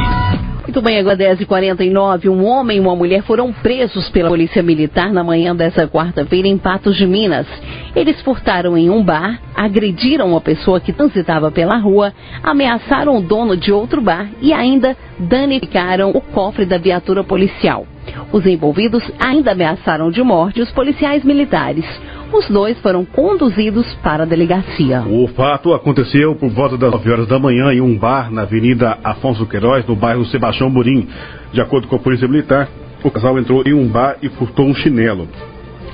Muito 0.63 0.81
bem, 0.81 0.99
agora 0.99 1.19
10h49, 1.19 2.31
um 2.31 2.47
homem 2.47 2.79
e 2.79 2.81
uma 2.81 2.97
mulher 2.97 3.23
foram 3.25 3.53
presos 3.53 4.09
pela 4.09 4.31
Polícia 4.31 4.63
Militar 4.63 5.13
na 5.13 5.23
manhã 5.23 5.55
dessa 5.55 5.87
quarta-feira 5.87 6.49
em 6.49 6.57
Patos 6.57 6.97
de 6.97 7.07
Minas. 7.07 7.47
Eles 7.95 8.21
furtaram 8.23 8.77
em 8.79 8.89
um 8.89 9.05
bar, 9.05 9.39
agrediram 9.55 10.31
uma 10.31 10.41
pessoa 10.41 10.81
que 10.81 10.95
transitava 10.95 11.51
pela 11.51 11.77
rua, 11.77 12.15
ameaçaram 12.43 13.19
o 13.19 13.21
dono 13.21 13.55
de 13.55 13.71
outro 13.71 14.01
bar 14.01 14.31
e 14.41 14.51
ainda 14.51 14.97
danificaram 15.19 16.11
o 16.11 16.23
cofre 16.23 16.65
da 16.65 16.79
viatura 16.79 17.23
policial. 17.23 17.87
Os 18.33 18.47
envolvidos 18.47 19.03
ainda 19.21 19.53
ameaçaram 19.53 20.11
de 20.11 20.23
morte 20.23 20.63
os 20.63 20.73
policiais 20.73 21.23
militares. 21.23 21.85
Os 22.33 22.49
dois 22.49 22.79
foram 22.81 23.05
conduzidos 23.05 23.87
para 23.97 24.23
a 24.23 24.27
delegacia. 24.27 25.03
O 25.03 25.29
fato 25.29 25.75
aconteceu 25.75 26.35
por 26.35 26.49
volta 26.49 26.79
das 26.79 26.91
9 26.91 27.13
horas 27.13 27.27
da 27.27 27.39
manhã 27.39 27.73
em 27.75 27.81
um 27.83 27.95
bar 27.97 28.33
na 28.33 28.43
Avenida 28.43 28.99
Afonso 29.05 29.45
Queiroz, 29.47 29.87
no 29.87 29.95
bairro 29.95 30.25
Sebastião 30.25 30.71
Burim. 30.71 31.07
De 31.53 31.61
acordo 31.61 31.87
com 31.89 31.97
a 31.97 31.99
Polícia 31.99 32.27
Militar, 32.27 32.71
o 33.05 33.11
casal 33.11 33.39
entrou 33.39 33.63
em 33.67 33.75
um 33.75 33.87
bar 33.87 34.17
e 34.23 34.31
furtou 34.31 34.67
um 34.67 34.75
chinelo. 34.75 35.29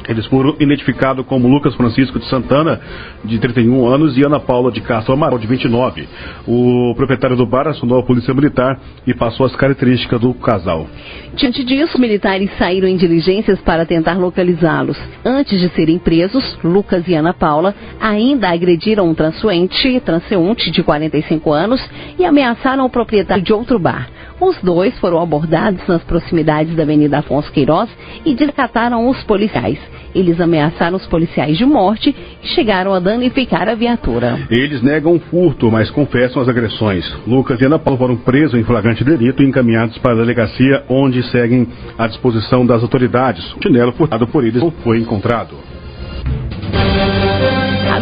Eles 0.08 0.24
foram 0.26 0.56
identificados 0.58 1.24
como 1.26 1.46
Lucas 1.46 1.74
Francisco 1.74 2.18
de 2.18 2.26
Santana, 2.28 2.80
de 3.24 3.38
31 3.38 3.86
anos, 3.86 4.16
e 4.16 4.24
Ana 4.24 4.40
Paula 4.40 4.72
de 4.72 4.80
Castro 4.80 5.12
Amaral, 5.12 5.38
de 5.38 5.46
29. 5.46 6.08
O 6.46 6.94
proprietário 6.96 7.36
do 7.36 7.44
bar 7.44 7.68
acionou 7.68 8.00
a 8.00 8.02
polícia 8.02 8.32
militar 8.32 8.80
e 9.06 9.12
passou 9.12 9.44
as 9.44 9.54
características 9.54 10.20
do 10.20 10.32
casal. 10.34 10.86
Diante 11.34 11.62
disso, 11.62 12.00
militares 12.00 12.50
saíram 12.58 12.88
em 12.88 12.96
diligências 12.96 13.60
para 13.60 13.84
tentar 13.84 14.18
localizá-los. 14.18 14.98
Antes 15.24 15.60
de 15.60 15.68
serem 15.70 15.98
presos, 15.98 16.58
Lucas 16.64 17.06
e 17.06 17.14
Ana 17.14 17.34
Paula 17.34 17.74
ainda 18.00 18.48
agrediram 18.48 19.08
um 19.08 19.14
transeunte 19.14 20.70
de 20.70 20.82
45 20.82 21.52
anos 21.52 21.86
e 22.18 22.24
ameaçaram 22.24 22.86
o 22.86 22.90
proprietário 22.90 23.44
de 23.44 23.52
outro 23.52 23.78
bar. 23.78 24.08
Os 24.40 24.56
dois 24.62 24.96
foram 24.98 25.20
abordados 25.20 25.86
nas 25.88 26.02
proximidades 26.04 26.74
da 26.76 26.84
Avenida 26.84 27.18
Afonso 27.18 27.50
Queiroz 27.52 27.90
e 28.24 28.34
descataram 28.34 29.08
os 29.08 29.22
policiais. 29.24 29.78
Eles 30.14 30.40
ameaçaram 30.40 30.96
os 30.96 31.06
policiais 31.06 31.58
de 31.58 31.64
morte 31.64 32.14
e 32.42 32.46
chegaram 32.48 32.94
a 32.94 33.00
danificar 33.00 33.68
a 33.68 33.74
viatura. 33.74 34.38
Eles 34.50 34.82
negam 34.82 35.16
o 35.16 35.20
furto, 35.20 35.70
mas 35.70 35.90
confessam 35.90 36.40
as 36.40 36.48
agressões. 36.48 37.04
Lucas 37.26 37.60
e 37.60 37.66
Ana 37.66 37.78
Paula 37.78 37.98
foram 37.98 38.16
presos 38.16 38.58
em 38.58 38.64
flagrante 38.64 39.04
delito 39.04 39.42
e 39.42 39.46
encaminhados 39.46 39.98
para 39.98 40.12
a 40.12 40.16
delegacia, 40.16 40.84
onde 40.88 41.22
seguem 41.30 41.66
à 41.98 42.06
disposição 42.06 42.64
das 42.64 42.82
autoridades. 42.82 43.44
O 43.54 43.62
chinelo 43.62 43.92
furtado 43.92 44.26
por 44.28 44.44
eles 44.44 44.62
não 44.62 44.70
foi 44.70 44.98
encontrado. 44.98 45.56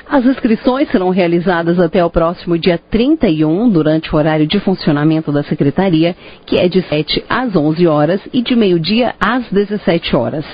As 0.08 0.24
inscrições 0.24 0.90
serão 0.90 1.10
realizadas 1.10 1.78
até 1.78 2.04
o 2.04 2.10
próximo 2.10 2.58
dia 2.58 2.78
31, 2.90 3.68
durante 3.68 4.14
o 4.14 4.18
horário 4.18 4.46
de 4.46 4.58
funcionamento 4.60 5.30
da 5.30 5.42
Secretaria, 5.42 6.16
que 6.46 6.56
é 6.56 6.68
de 6.68 6.82
7 6.82 7.24
às 7.28 7.54
11 7.54 7.86
horas 7.86 8.20
e 8.32 8.42
de 8.42 8.56
meio-dia 8.56 9.14
às 9.20 9.44
17 9.50 10.16
horas. 10.16 10.44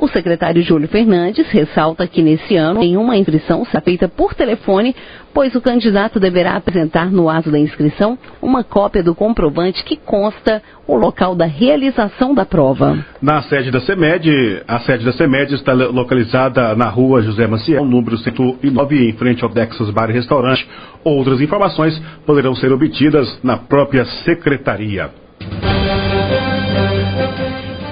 O 0.00 0.06
secretário 0.06 0.62
Júlio 0.62 0.86
Fernandes 0.86 1.48
ressalta 1.48 2.06
que 2.06 2.22
nesse 2.22 2.54
ano 2.54 2.78
nenhuma 2.78 3.16
inscrição 3.16 3.64
será 3.64 3.80
feita 3.80 4.08
por 4.08 4.32
telefone, 4.32 4.94
pois 5.34 5.56
o 5.56 5.60
candidato 5.60 6.20
deverá 6.20 6.54
apresentar 6.54 7.10
no 7.10 7.28
ato 7.28 7.50
da 7.50 7.58
inscrição 7.58 8.16
uma 8.40 8.62
cópia 8.62 9.02
do 9.02 9.12
comprovante 9.12 9.82
que 9.82 9.96
consta 9.96 10.62
o 10.86 10.94
local 10.94 11.34
da 11.34 11.46
realização 11.46 12.32
da 12.32 12.46
prova. 12.46 13.04
Na 13.20 13.42
sede 13.42 13.72
da 13.72 13.80
CEMED, 13.80 14.62
a 14.68 14.78
sede 14.78 15.04
da 15.04 15.12
CEMED 15.12 15.56
está 15.56 15.72
localizada 15.72 16.76
na 16.76 16.88
rua 16.88 17.20
José 17.20 17.48
Maciel, 17.48 17.84
número 17.84 18.16
109, 18.18 19.10
em 19.10 19.14
frente 19.14 19.42
ao 19.42 19.50
Texas 19.50 19.90
Bar 19.90 20.10
e 20.10 20.12
Restaurante. 20.12 20.64
Outras 21.02 21.40
informações 21.40 22.00
poderão 22.24 22.54
ser 22.54 22.72
obtidas 22.72 23.40
na 23.42 23.56
própria 23.56 24.04
secretaria. 24.24 25.10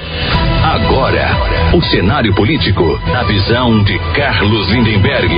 Agora, 0.65 1.31
o 1.77 1.83
cenário 1.83 2.33
político 2.35 2.85
na 3.11 3.25
visão 3.25 3.83
de 3.83 3.99
Carlos 4.15 4.71
Lindenberg. 4.71 5.35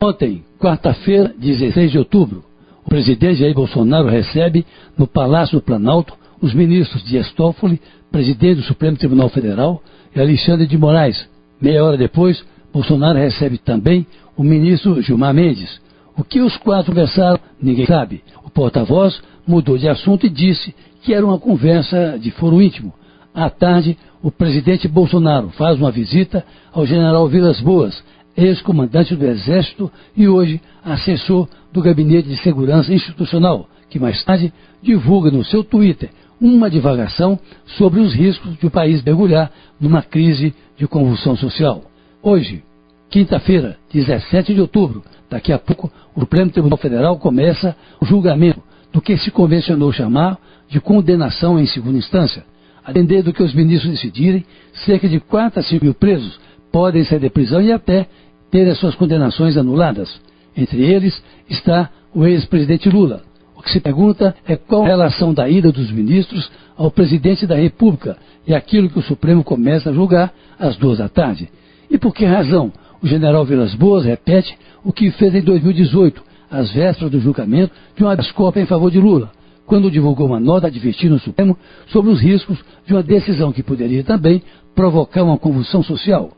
Ontem, 0.00 0.44
quarta-feira, 0.60 1.34
16 1.36 1.90
de 1.90 1.98
outubro, 1.98 2.44
o 2.88 2.96
presidente 2.98 3.40
Jair 3.40 3.54
Bolsonaro 3.54 4.08
recebe 4.08 4.64
no 4.96 5.06
Palácio 5.06 5.58
do 5.58 5.62
Planalto 5.62 6.14
os 6.40 6.54
ministros 6.54 7.04
Dias 7.04 7.30
Toffoli, 7.32 7.78
presidente 8.10 8.56
do 8.56 8.62
Supremo 8.62 8.96
Tribunal 8.96 9.28
Federal, 9.28 9.82
e 10.16 10.18
Alexandre 10.18 10.66
de 10.66 10.78
Moraes. 10.78 11.28
Meia 11.60 11.84
hora 11.84 11.98
depois, 11.98 12.42
Bolsonaro 12.72 13.18
recebe 13.18 13.58
também 13.58 14.06
o 14.38 14.42
ministro 14.42 15.02
Gilmar 15.02 15.34
Mendes. 15.34 15.78
O 16.16 16.24
que 16.24 16.40
os 16.40 16.56
quatro 16.56 16.92
conversaram, 16.92 17.38
ninguém 17.60 17.84
sabe. 17.84 18.22
O 18.42 18.48
porta-voz 18.48 19.20
mudou 19.46 19.76
de 19.76 19.86
assunto 19.86 20.24
e 20.24 20.30
disse 20.30 20.74
que 21.02 21.12
era 21.12 21.26
uma 21.26 21.38
conversa 21.38 22.18
de 22.18 22.30
foro 22.30 22.62
íntimo. 22.62 22.94
À 23.34 23.50
tarde, 23.50 23.98
o 24.22 24.30
presidente 24.30 24.88
Bolsonaro 24.88 25.50
faz 25.50 25.78
uma 25.78 25.90
visita 25.90 26.42
ao 26.72 26.86
general 26.86 27.28
Vilas 27.28 27.60
Boas, 27.60 28.02
ex-comandante 28.38 29.16
do 29.16 29.26
Exército 29.26 29.90
e 30.16 30.28
hoje 30.28 30.60
assessor 30.84 31.48
do 31.72 31.82
Gabinete 31.82 32.28
de 32.28 32.36
Segurança 32.36 32.94
Institucional, 32.94 33.68
que 33.90 33.98
mais 33.98 34.22
tarde 34.22 34.52
divulga 34.80 35.28
no 35.30 35.44
seu 35.44 35.64
Twitter 35.64 36.08
uma 36.40 36.70
divagação 36.70 37.36
sobre 37.66 37.98
os 37.98 38.14
riscos 38.14 38.56
de 38.56 38.66
o 38.66 38.70
país 38.70 39.02
mergulhar 39.02 39.50
numa 39.80 40.02
crise 40.02 40.54
de 40.76 40.86
convulsão 40.86 41.36
social. 41.36 41.82
Hoje, 42.22 42.62
quinta-feira, 43.10 43.76
17 43.92 44.54
de 44.54 44.60
outubro, 44.60 45.02
daqui 45.28 45.52
a 45.52 45.58
pouco, 45.58 45.90
o 46.14 46.20
Supremo 46.20 46.52
Tribunal 46.52 46.78
Federal 46.78 47.18
começa 47.18 47.76
o 48.00 48.06
julgamento 48.06 48.62
do 48.92 49.00
que 49.00 49.18
se 49.18 49.32
convencionou 49.32 49.92
chamar 49.92 50.38
de 50.68 50.80
condenação 50.80 51.58
em 51.58 51.66
segunda 51.66 51.98
instância. 51.98 52.44
A 52.84 52.92
depender 52.92 53.22
do 53.22 53.32
que 53.32 53.42
os 53.42 53.52
ministros 53.52 53.90
decidirem, 53.92 54.46
cerca 54.86 55.08
de 55.08 55.18
4 55.18 55.58
a 55.58 55.62
5 55.62 55.84
mil 55.84 55.94
presos 55.94 56.38
podem 56.70 57.04
sair 57.04 57.20
de 57.20 57.30
prisão 57.30 57.60
e 57.60 57.72
até 57.72 58.06
ter 58.50 58.68
as 58.68 58.78
suas 58.78 58.94
condenações 58.94 59.56
anuladas. 59.56 60.08
Entre 60.56 60.82
eles 60.82 61.22
está 61.48 61.90
o 62.14 62.26
ex-presidente 62.26 62.88
Lula. 62.88 63.22
O 63.56 63.62
que 63.62 63.72
se 63.72 63.80
pergunta 63.80 64.34
é 64.46 64.56
qual 64.56 64.84
a 64.84 64.86
relação 64.86 65.34
da 65.34 65.48
ida 65.48 65.72
dos 65.72 65.90
ministros 65.90 66.50
ao 66.76 66.90
presidente 66.90 67.46
da 67.46 67.56
República 67.56 68.16
e 68.46 68.54
aquilo 68.54 68.88
que 68.88 68.98
o 68.98 69.02
Supremo 69.02 69.42
começa 69.42 69.90
a 69.90 69.92
julgar 69.92 70.32
às 70.58 70.76
duas 70.76 70.98
da 70.98 71.08
tarde. 71.08 71.48
E 71.90 71.98
por 71.98 72.14
que 72.14 72.24
razão 72.24 72.72
o 73.02 73.06
general 73.06 73.44
Vilas 73.44 73.74
Boas 73.74 74.04
repete 74.04 74.56
o 74.84 74.92
que 74.92 75.10
fez 75.10 75.34
em 75.34 75.42
2018, 75.42 76.22
às 76.50 76.70
vésperas 76.70 77.10
do 77.10 77.20
julgamento 77.20 77.72
de 77.96 78.02
uma 78.02 78.12
habeas 78.12 78.32
em 78.56 78.66
favor 78.66 78.90
de 78.90 78.98
Lula, 78.98 79.30
quando 79.66 79.90
divulgou 79.90 80.26
uma 80.26 80.40
nota 80.40 80.68
advertindo 80.68 81.16
o 81.16 81.20
Supremo 81.20 81.56
sobre 81.88 82.10
os 82.10 82.20
riscos 82.20 82.58
de 82.86 82.94
uma 82.94 83.02
decisão 83.02 83.52
que 83.52 83.62
poderia 83.62 84.02
também 84.02 84.42
provocar 84.74 85.24
uma 85.24 85.36
convulsão 85.36 85.82
social. 85.82 86.30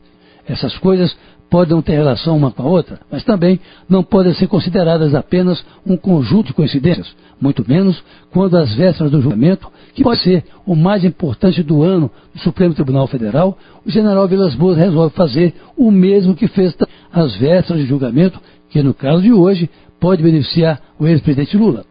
Essas 0.51 0.77
coisas 0.79 1.17
podem 1.49 1.81
ter 1.81 1.93
relação 1.93 2.37
uma 2.37 2.51
com 2.51 2.63
a 2.63 2.67
outra, 2.67 2.99
mas 3.11 3.23
também 3.23 3.61
não 3.89 4.03
podem 4.03 4.35
ser 4.35 4.49
consideradas 4.49 5.15
apenas 5.15 5.65
um 5.87 5.97
conjunto 5.97 6.49
de 6.49 6.55
coincidências, 6.55 7.15
muito 7.41 7.65
menos 7.69 8.03
quando 8.33 8.57
às 8.57 8.75
vésperas 8.75 9.13
do 9.13 9.23
julgamento, 9.23 9.71
que 9.95 10.03
pode 10.03 10.21
ser 10.23 10.45
o 10.67 10.75
mais 10.75 11.05
importante 11.05 11.63
do 11.63 11.83
ano 11.85 12.11
do 12.35 12.41
Supremo 12.41 12.75
Tribunal 12.75 13.07
Federal, 13.07 13.57
o 13.87 13.91
general 13.91 14.27
Vilas 14.27 14.57
Boas 14.57 14.77
resolve 14.77 15.15
fazer 15.15 15.55
o 15.77 15.89
mesmo 15.91 16.35
que 16.35 16.49
fez 16.49 16.77
às 17.13 17.37
vésperas 17.37 17.81
de 17.81 17.87
julgamento, 17.87 18.41
que 18.69 18.83
no 18.83 18.93
caso 18.93 19.23
de 19.23 19.33
hoje 19.33 19.71
pode 20.01 20.23
beneficiar 20.23 20.81
o 20.99 21.07
ex-presidente 21.07 21.57
Lula. 21.57 21.85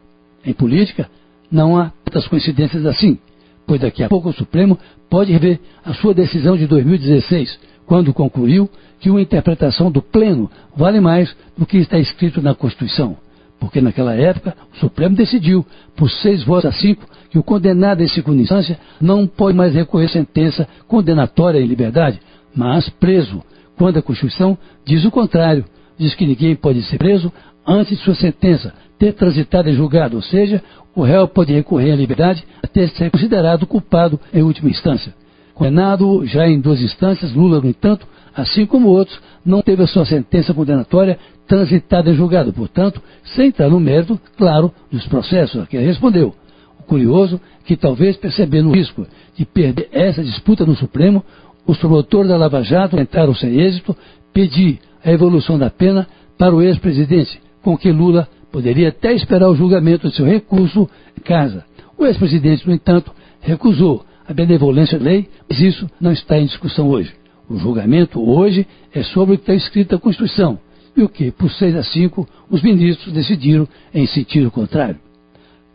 Em 0.44 0.52
política, 0.52 1.08
não 1.50 1.78
há 1.78 1.92
tantas 2.04 2.28
coincidências 2.28 2.84
assim, 2.84 3.18
pois 3.66 3.80
daqui 3.80 4.02
a 4.02 4.08
pouco 4.08 4.28
o 4.28 4.34
Supremo 4.34 4.78
pode 5.08 5.32
rever 5.32 5.60
a 5.84 5.94
sua 5.94 6.12
decisão 6.12 6.56
de 6.56 6.66
2016, 6.66 7.69
quando 7.90 8.14
concluiu 8.14 8.70
que 9.00 9.10
uma 9.10 9.20
interpretação 9.20 9.90
do 9.90 10.00
pleno 10.00 10.48
vale 10.76 11.00
mais 11.00 11.34
do 11.58 11.66
que 11.66 11.76
está 11.76 11.98
escrito 11.98 12.40
na 12.40 12.54
Constituição. 12.54 13.16
Porque 13.58 13.80
naquela 13.80 14.14
época 14.14 14.54
o 14.72 14.76
Supremo 14.76 15.16
decidiu, 15.16 15.66
por 15.96 16.08
seis 16.08 16.44
votos 16.44 16.66
a 16.66 16.72
cinco, 16.72 17.04
que 17.30 17.36
o 17.36 17.42
condenado 17.42 18.00
em 18.00 18.06
segunda 18.06 18.40
instância 18.40 18.78
não 19.00 19.26
pode 19.26 19.56
mais 19.56 19.74
recorrer 19.74 20.08
sentença 20.08 20.68
condenatória 20.86 21.58
em 21.58 21.66
liberdade, 21.66 22.20
mas 22.54 22.88
preso, 22.88 23.42
quando 23.76 23.98
a 23.98 24.02
Constituição 24.02 24.56
diz 24.86 25.04
o 25.04 25.10
contrário, 25.10 25.64
diz 25.98 26.14
que 26.14 26.24
ninguém 26.24 26.54
pode 26.54 26.80
ser 26.84 26.96
preso 26.96 27.32
antes 27.66 27.98
de 27.98 28.04
sua 28.04 28.14
sentença 28.14 28.72
ter 29.00 29.14
transitado 29.14 29.68
em 29.68 29.74
julgado, 29.74 30.14
ou 30.14 30.22
seja, 30.22 30.62
o 30.94 31.02
réu 31.02 31.26
pode 31.26 31.52
recorrer 31.52 31.90
à 31.90 31.96
liberdade 31.96 32.44
até 32.62 32.86
ser 32.86 33.10
considerado 33.10 33.66
culpado 33.66 34.20
em 34.32 34.44
última 34.44 34.70
instância. 34.70 35.12
Condenado 35.60 36.24
já 36.24 36.48
em 36.48 36.58
duas 36.58 36.80
instâncias, 36.80 37.34
Lula, 37.34 37.60
no 37.60 37.68
entanto, 37.68 38.08
assim 38.34 38.64
como 38.64 38.88
outros, 38.88 39.20
não 39.44 39.60
teve 39.60 39.82
a 39.82 39.86
sua 39.86 40.06
sentença 40.06 40.54
condenatória 40.54 41.18
transitada 41.46 42.10
em 42.10 42.14
julgado, 42.14 42.50
portanto, 42.50 42.98
sem 43.36 43.48
entrar 43.48 43.68
no 43.68 43.78
mérito, 43.78 44.18
claro, 44.38 44.72
dos 44.90 45.06
processos 45.06 45.60
a 45.60 45.66
que 45.66 45.76
respondeu. 45.76 46.34
O 46.78 46.82
curioso 46.84 47.38
é 47.62 47.66
que, 47.66 47.76
talvez 47.76 48.16
percebendo 48.16 48.70
o 48.70 48.72
risco 48.72 49.06
de 49.36 49.44
perder 49.44 49.90
essa 49.92 50.24
disputa 50.24 50.64
no 50.64 50.74
Supremo, 50.74 51.22
os 51.66 51.76
promotores 51.76 52.30
da 52.30 52.38
Lava 52.38 52.62
Jato 52.62 52.96
tentaram, 52.96 53.34
sem 53.34 53.60
êxito, 53.60 53.94
pedir 54.32 54.78
a 55.04 55.12
evolução 55.12 55.58
da 55.58 55.68
pena 55.68 56.06
para 56.38 56.56
o 56.56 56.62
ex-presidente, 56.62 57.38
com 57.60 57.76
que 57.76 57.92
Lula 57.92 58.26
poderia 58.50 58.88
até 58.88 59.12
esperar 59.12 59.50
o 59.50 59.54
julgamento 59.54 60.08
de 60.08 60.16
seu 60.16 60.24
recurso 60.24 60.88
em 61.18 61.20
casa. 61.20 61.66
O 61.98 62.06
ex-presidente, 62.06 62.66
no 62.66 62.72
entanto, 62.72 63.12
recusou 63.42 64.06
a 64.30 64.34
benevolência 64.34 64.96
da 64.96 65.04
lei, 65.06 65.28
mas 65.48 65.60
isso 65.60 65.90
não 66.00 66.12
está 66.12 66.38
em 66.38 66.46
discussão 66.46 66.88
hoje. 66.88 67.12
O 67.48 67.58
julgamento 67.58 68.20
hoje 68.20 68.64
é 68.94 69.02
sobre 69.02 69.34
o 69.34 69.38
que 69.38 69.42
está 69.42 69.54
escrito 69.54 69.92
na 69.92 70.00
Constituição 70.00 70.56
e 70.96 71.02
o 71.02 71.08
que, 71.08 71.32
por 71.32 71.50
6 71.50 71.74
a 71.74 71.82
5, 71.82 72.28
os 72.48 72.62
ministros 72.62 73.12
decidiram 73.12 73.66
em 73.92 74.06
sentido 74.06 74.50
contrário. 74.50 74.96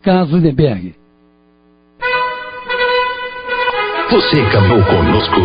Carlos 0.02 0.30
Lindenberg. 0.32 0.94
Você 4.10 4.42
caminhou 4.50 4.82
conosco 4.84 5.40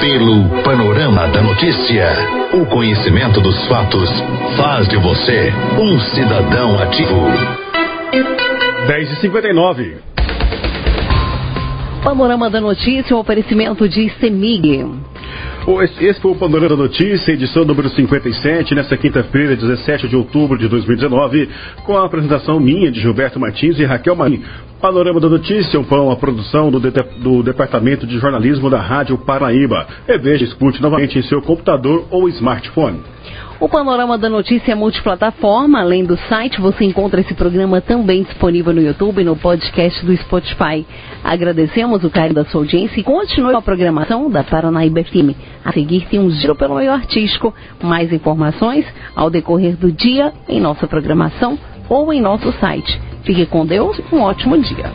pelo 0.00 0.62
panorama 0.62 1.26
da 1.28 1.42
notícia. 1.42 2.06
O 2.52 2.66
conhecimento 2.66 3.40
dos 3.40 3.66
fatos 3.66 4.08
faz 4.56 4.86
de 4.86 4.96
você 4.98 5.52
um 5.80 5.98
cidadão 5.98 6.78
ativo. 6.78 7.26
10h59. 8.86 10.09
Panorama 12.02 12.48
da 12.48 12.62
Notícia, 12.62 13.14
um 13.14 13.18
oferecimento 13.18 13.86
de 13.86 14.08
CEMIG. 14.18 14.86
Esse 16.00 16.18
foi 16.18 16.32
o 16.32 16.34
Panorama 16.34 16.70
da 16.70 16.76
Notícia, 16.76 17.32
edição 17.32 17.62
número 17.62 17.90
57, 17.90 18.74
nesta 18.74 18.96
quinta-feira, 18.96 19.54
17 19.54 20.08
de 20.08 20.16
outubro 20.16 20.58
de 20.58 20.66
2019, 20.66 21.48
com 21.84 21.98
a 21.98 22.06
apresentação 22.06 22.58
minha 22.58 22.90
de 22.90 23.00
Gilberto 23.00 23.38
Martins 23.38 23.78
e 23.78 23.84
Raquel 23.84 24.16
Marim. 24.16 24.42
Panorama 24.80 25.20
da 25.20 25.28
Notícia, 25.28 25.78
uma 25.78 26.16
produção 26.16 26.70
do, 26.70 26.80
de, 26.80 26.90
do 27.18 27.42
Departamento 27.42 28.06
de 28.06 28.18
Jornalismo 28.18 28.70
da 28.70 28.80
Rádio 28.80 29.18
Paraíba. 29.18 29.86
Reveja 30.08 30.44
e 30.44 30.48
escute 30.48 30.80
novamente 30.80 31.18
em 31.18 31.22
seu 31.22 31.42
computador 31.42 32.06
ou 32.10 32.30
smartphone. 32.30 33.00
O 33.60 33.68
Panorama 33.68 34.16
da 34.16 34.30
Notícia 34.30 34.72
é 34.72 34.74
multiplataforma. 34.74 35.80
Além 35.80 36.02
do 36.02 36.16
site, 36.28 36.58
você 36.58 36.82
encontra 36.84 37.20
esse 37.20 37.34
programa 37.34 37.78
também 37.82 38.22
disponível 38.22 38.72
no 38.72 38.80
YouTube 38.80 39.20
e 39.20 39.24
no 39.24 39.36
podcast 39.36 40.04
do 40.04 40.16
Spotify. 40.16 40.86
Agradecemos 41.22 42.02
o 42.02 42.08
carinho 42.08 42.36
da 42.36 42.46
sua 42.46 42.62
audiência 42.62 42.98
e 42.98 43.04
continue 43.04 43.54
a 43.54 43.60
programação 43.60 44.30
da 44.30 44.42
Paranaíba 44.42 45.04
FM. 45.04 45.36
A 45.62 45.72
seguir 45.72 46.06
tem 46.08 46.18
um 46.18 46.30
giro 46.30 46.56
pelo 46.56 46.76
meio 46.76 46.90
artístico. 46.90 47.54
Mais 47.82 48.10
informações 48.10 48.86
ao 49.14 49.28
decorrer 49.28 49.76
do 49.76 49.92
dia 49.92 50.32
em 50.48 50.58
nossa 50.58 50.86
programação 50.86 51.58
ou 51.86 52.12
em 52.14 52.20
nosso 52.20 52.50
site 52.52 52.98
Fique 53.24 53.44
com 53.46 53.66
Deus 53.66 53.98
e 53.98 54.14
um 54.14 54.22
ótimo 54.22 54.56
dia. 54.58 54.90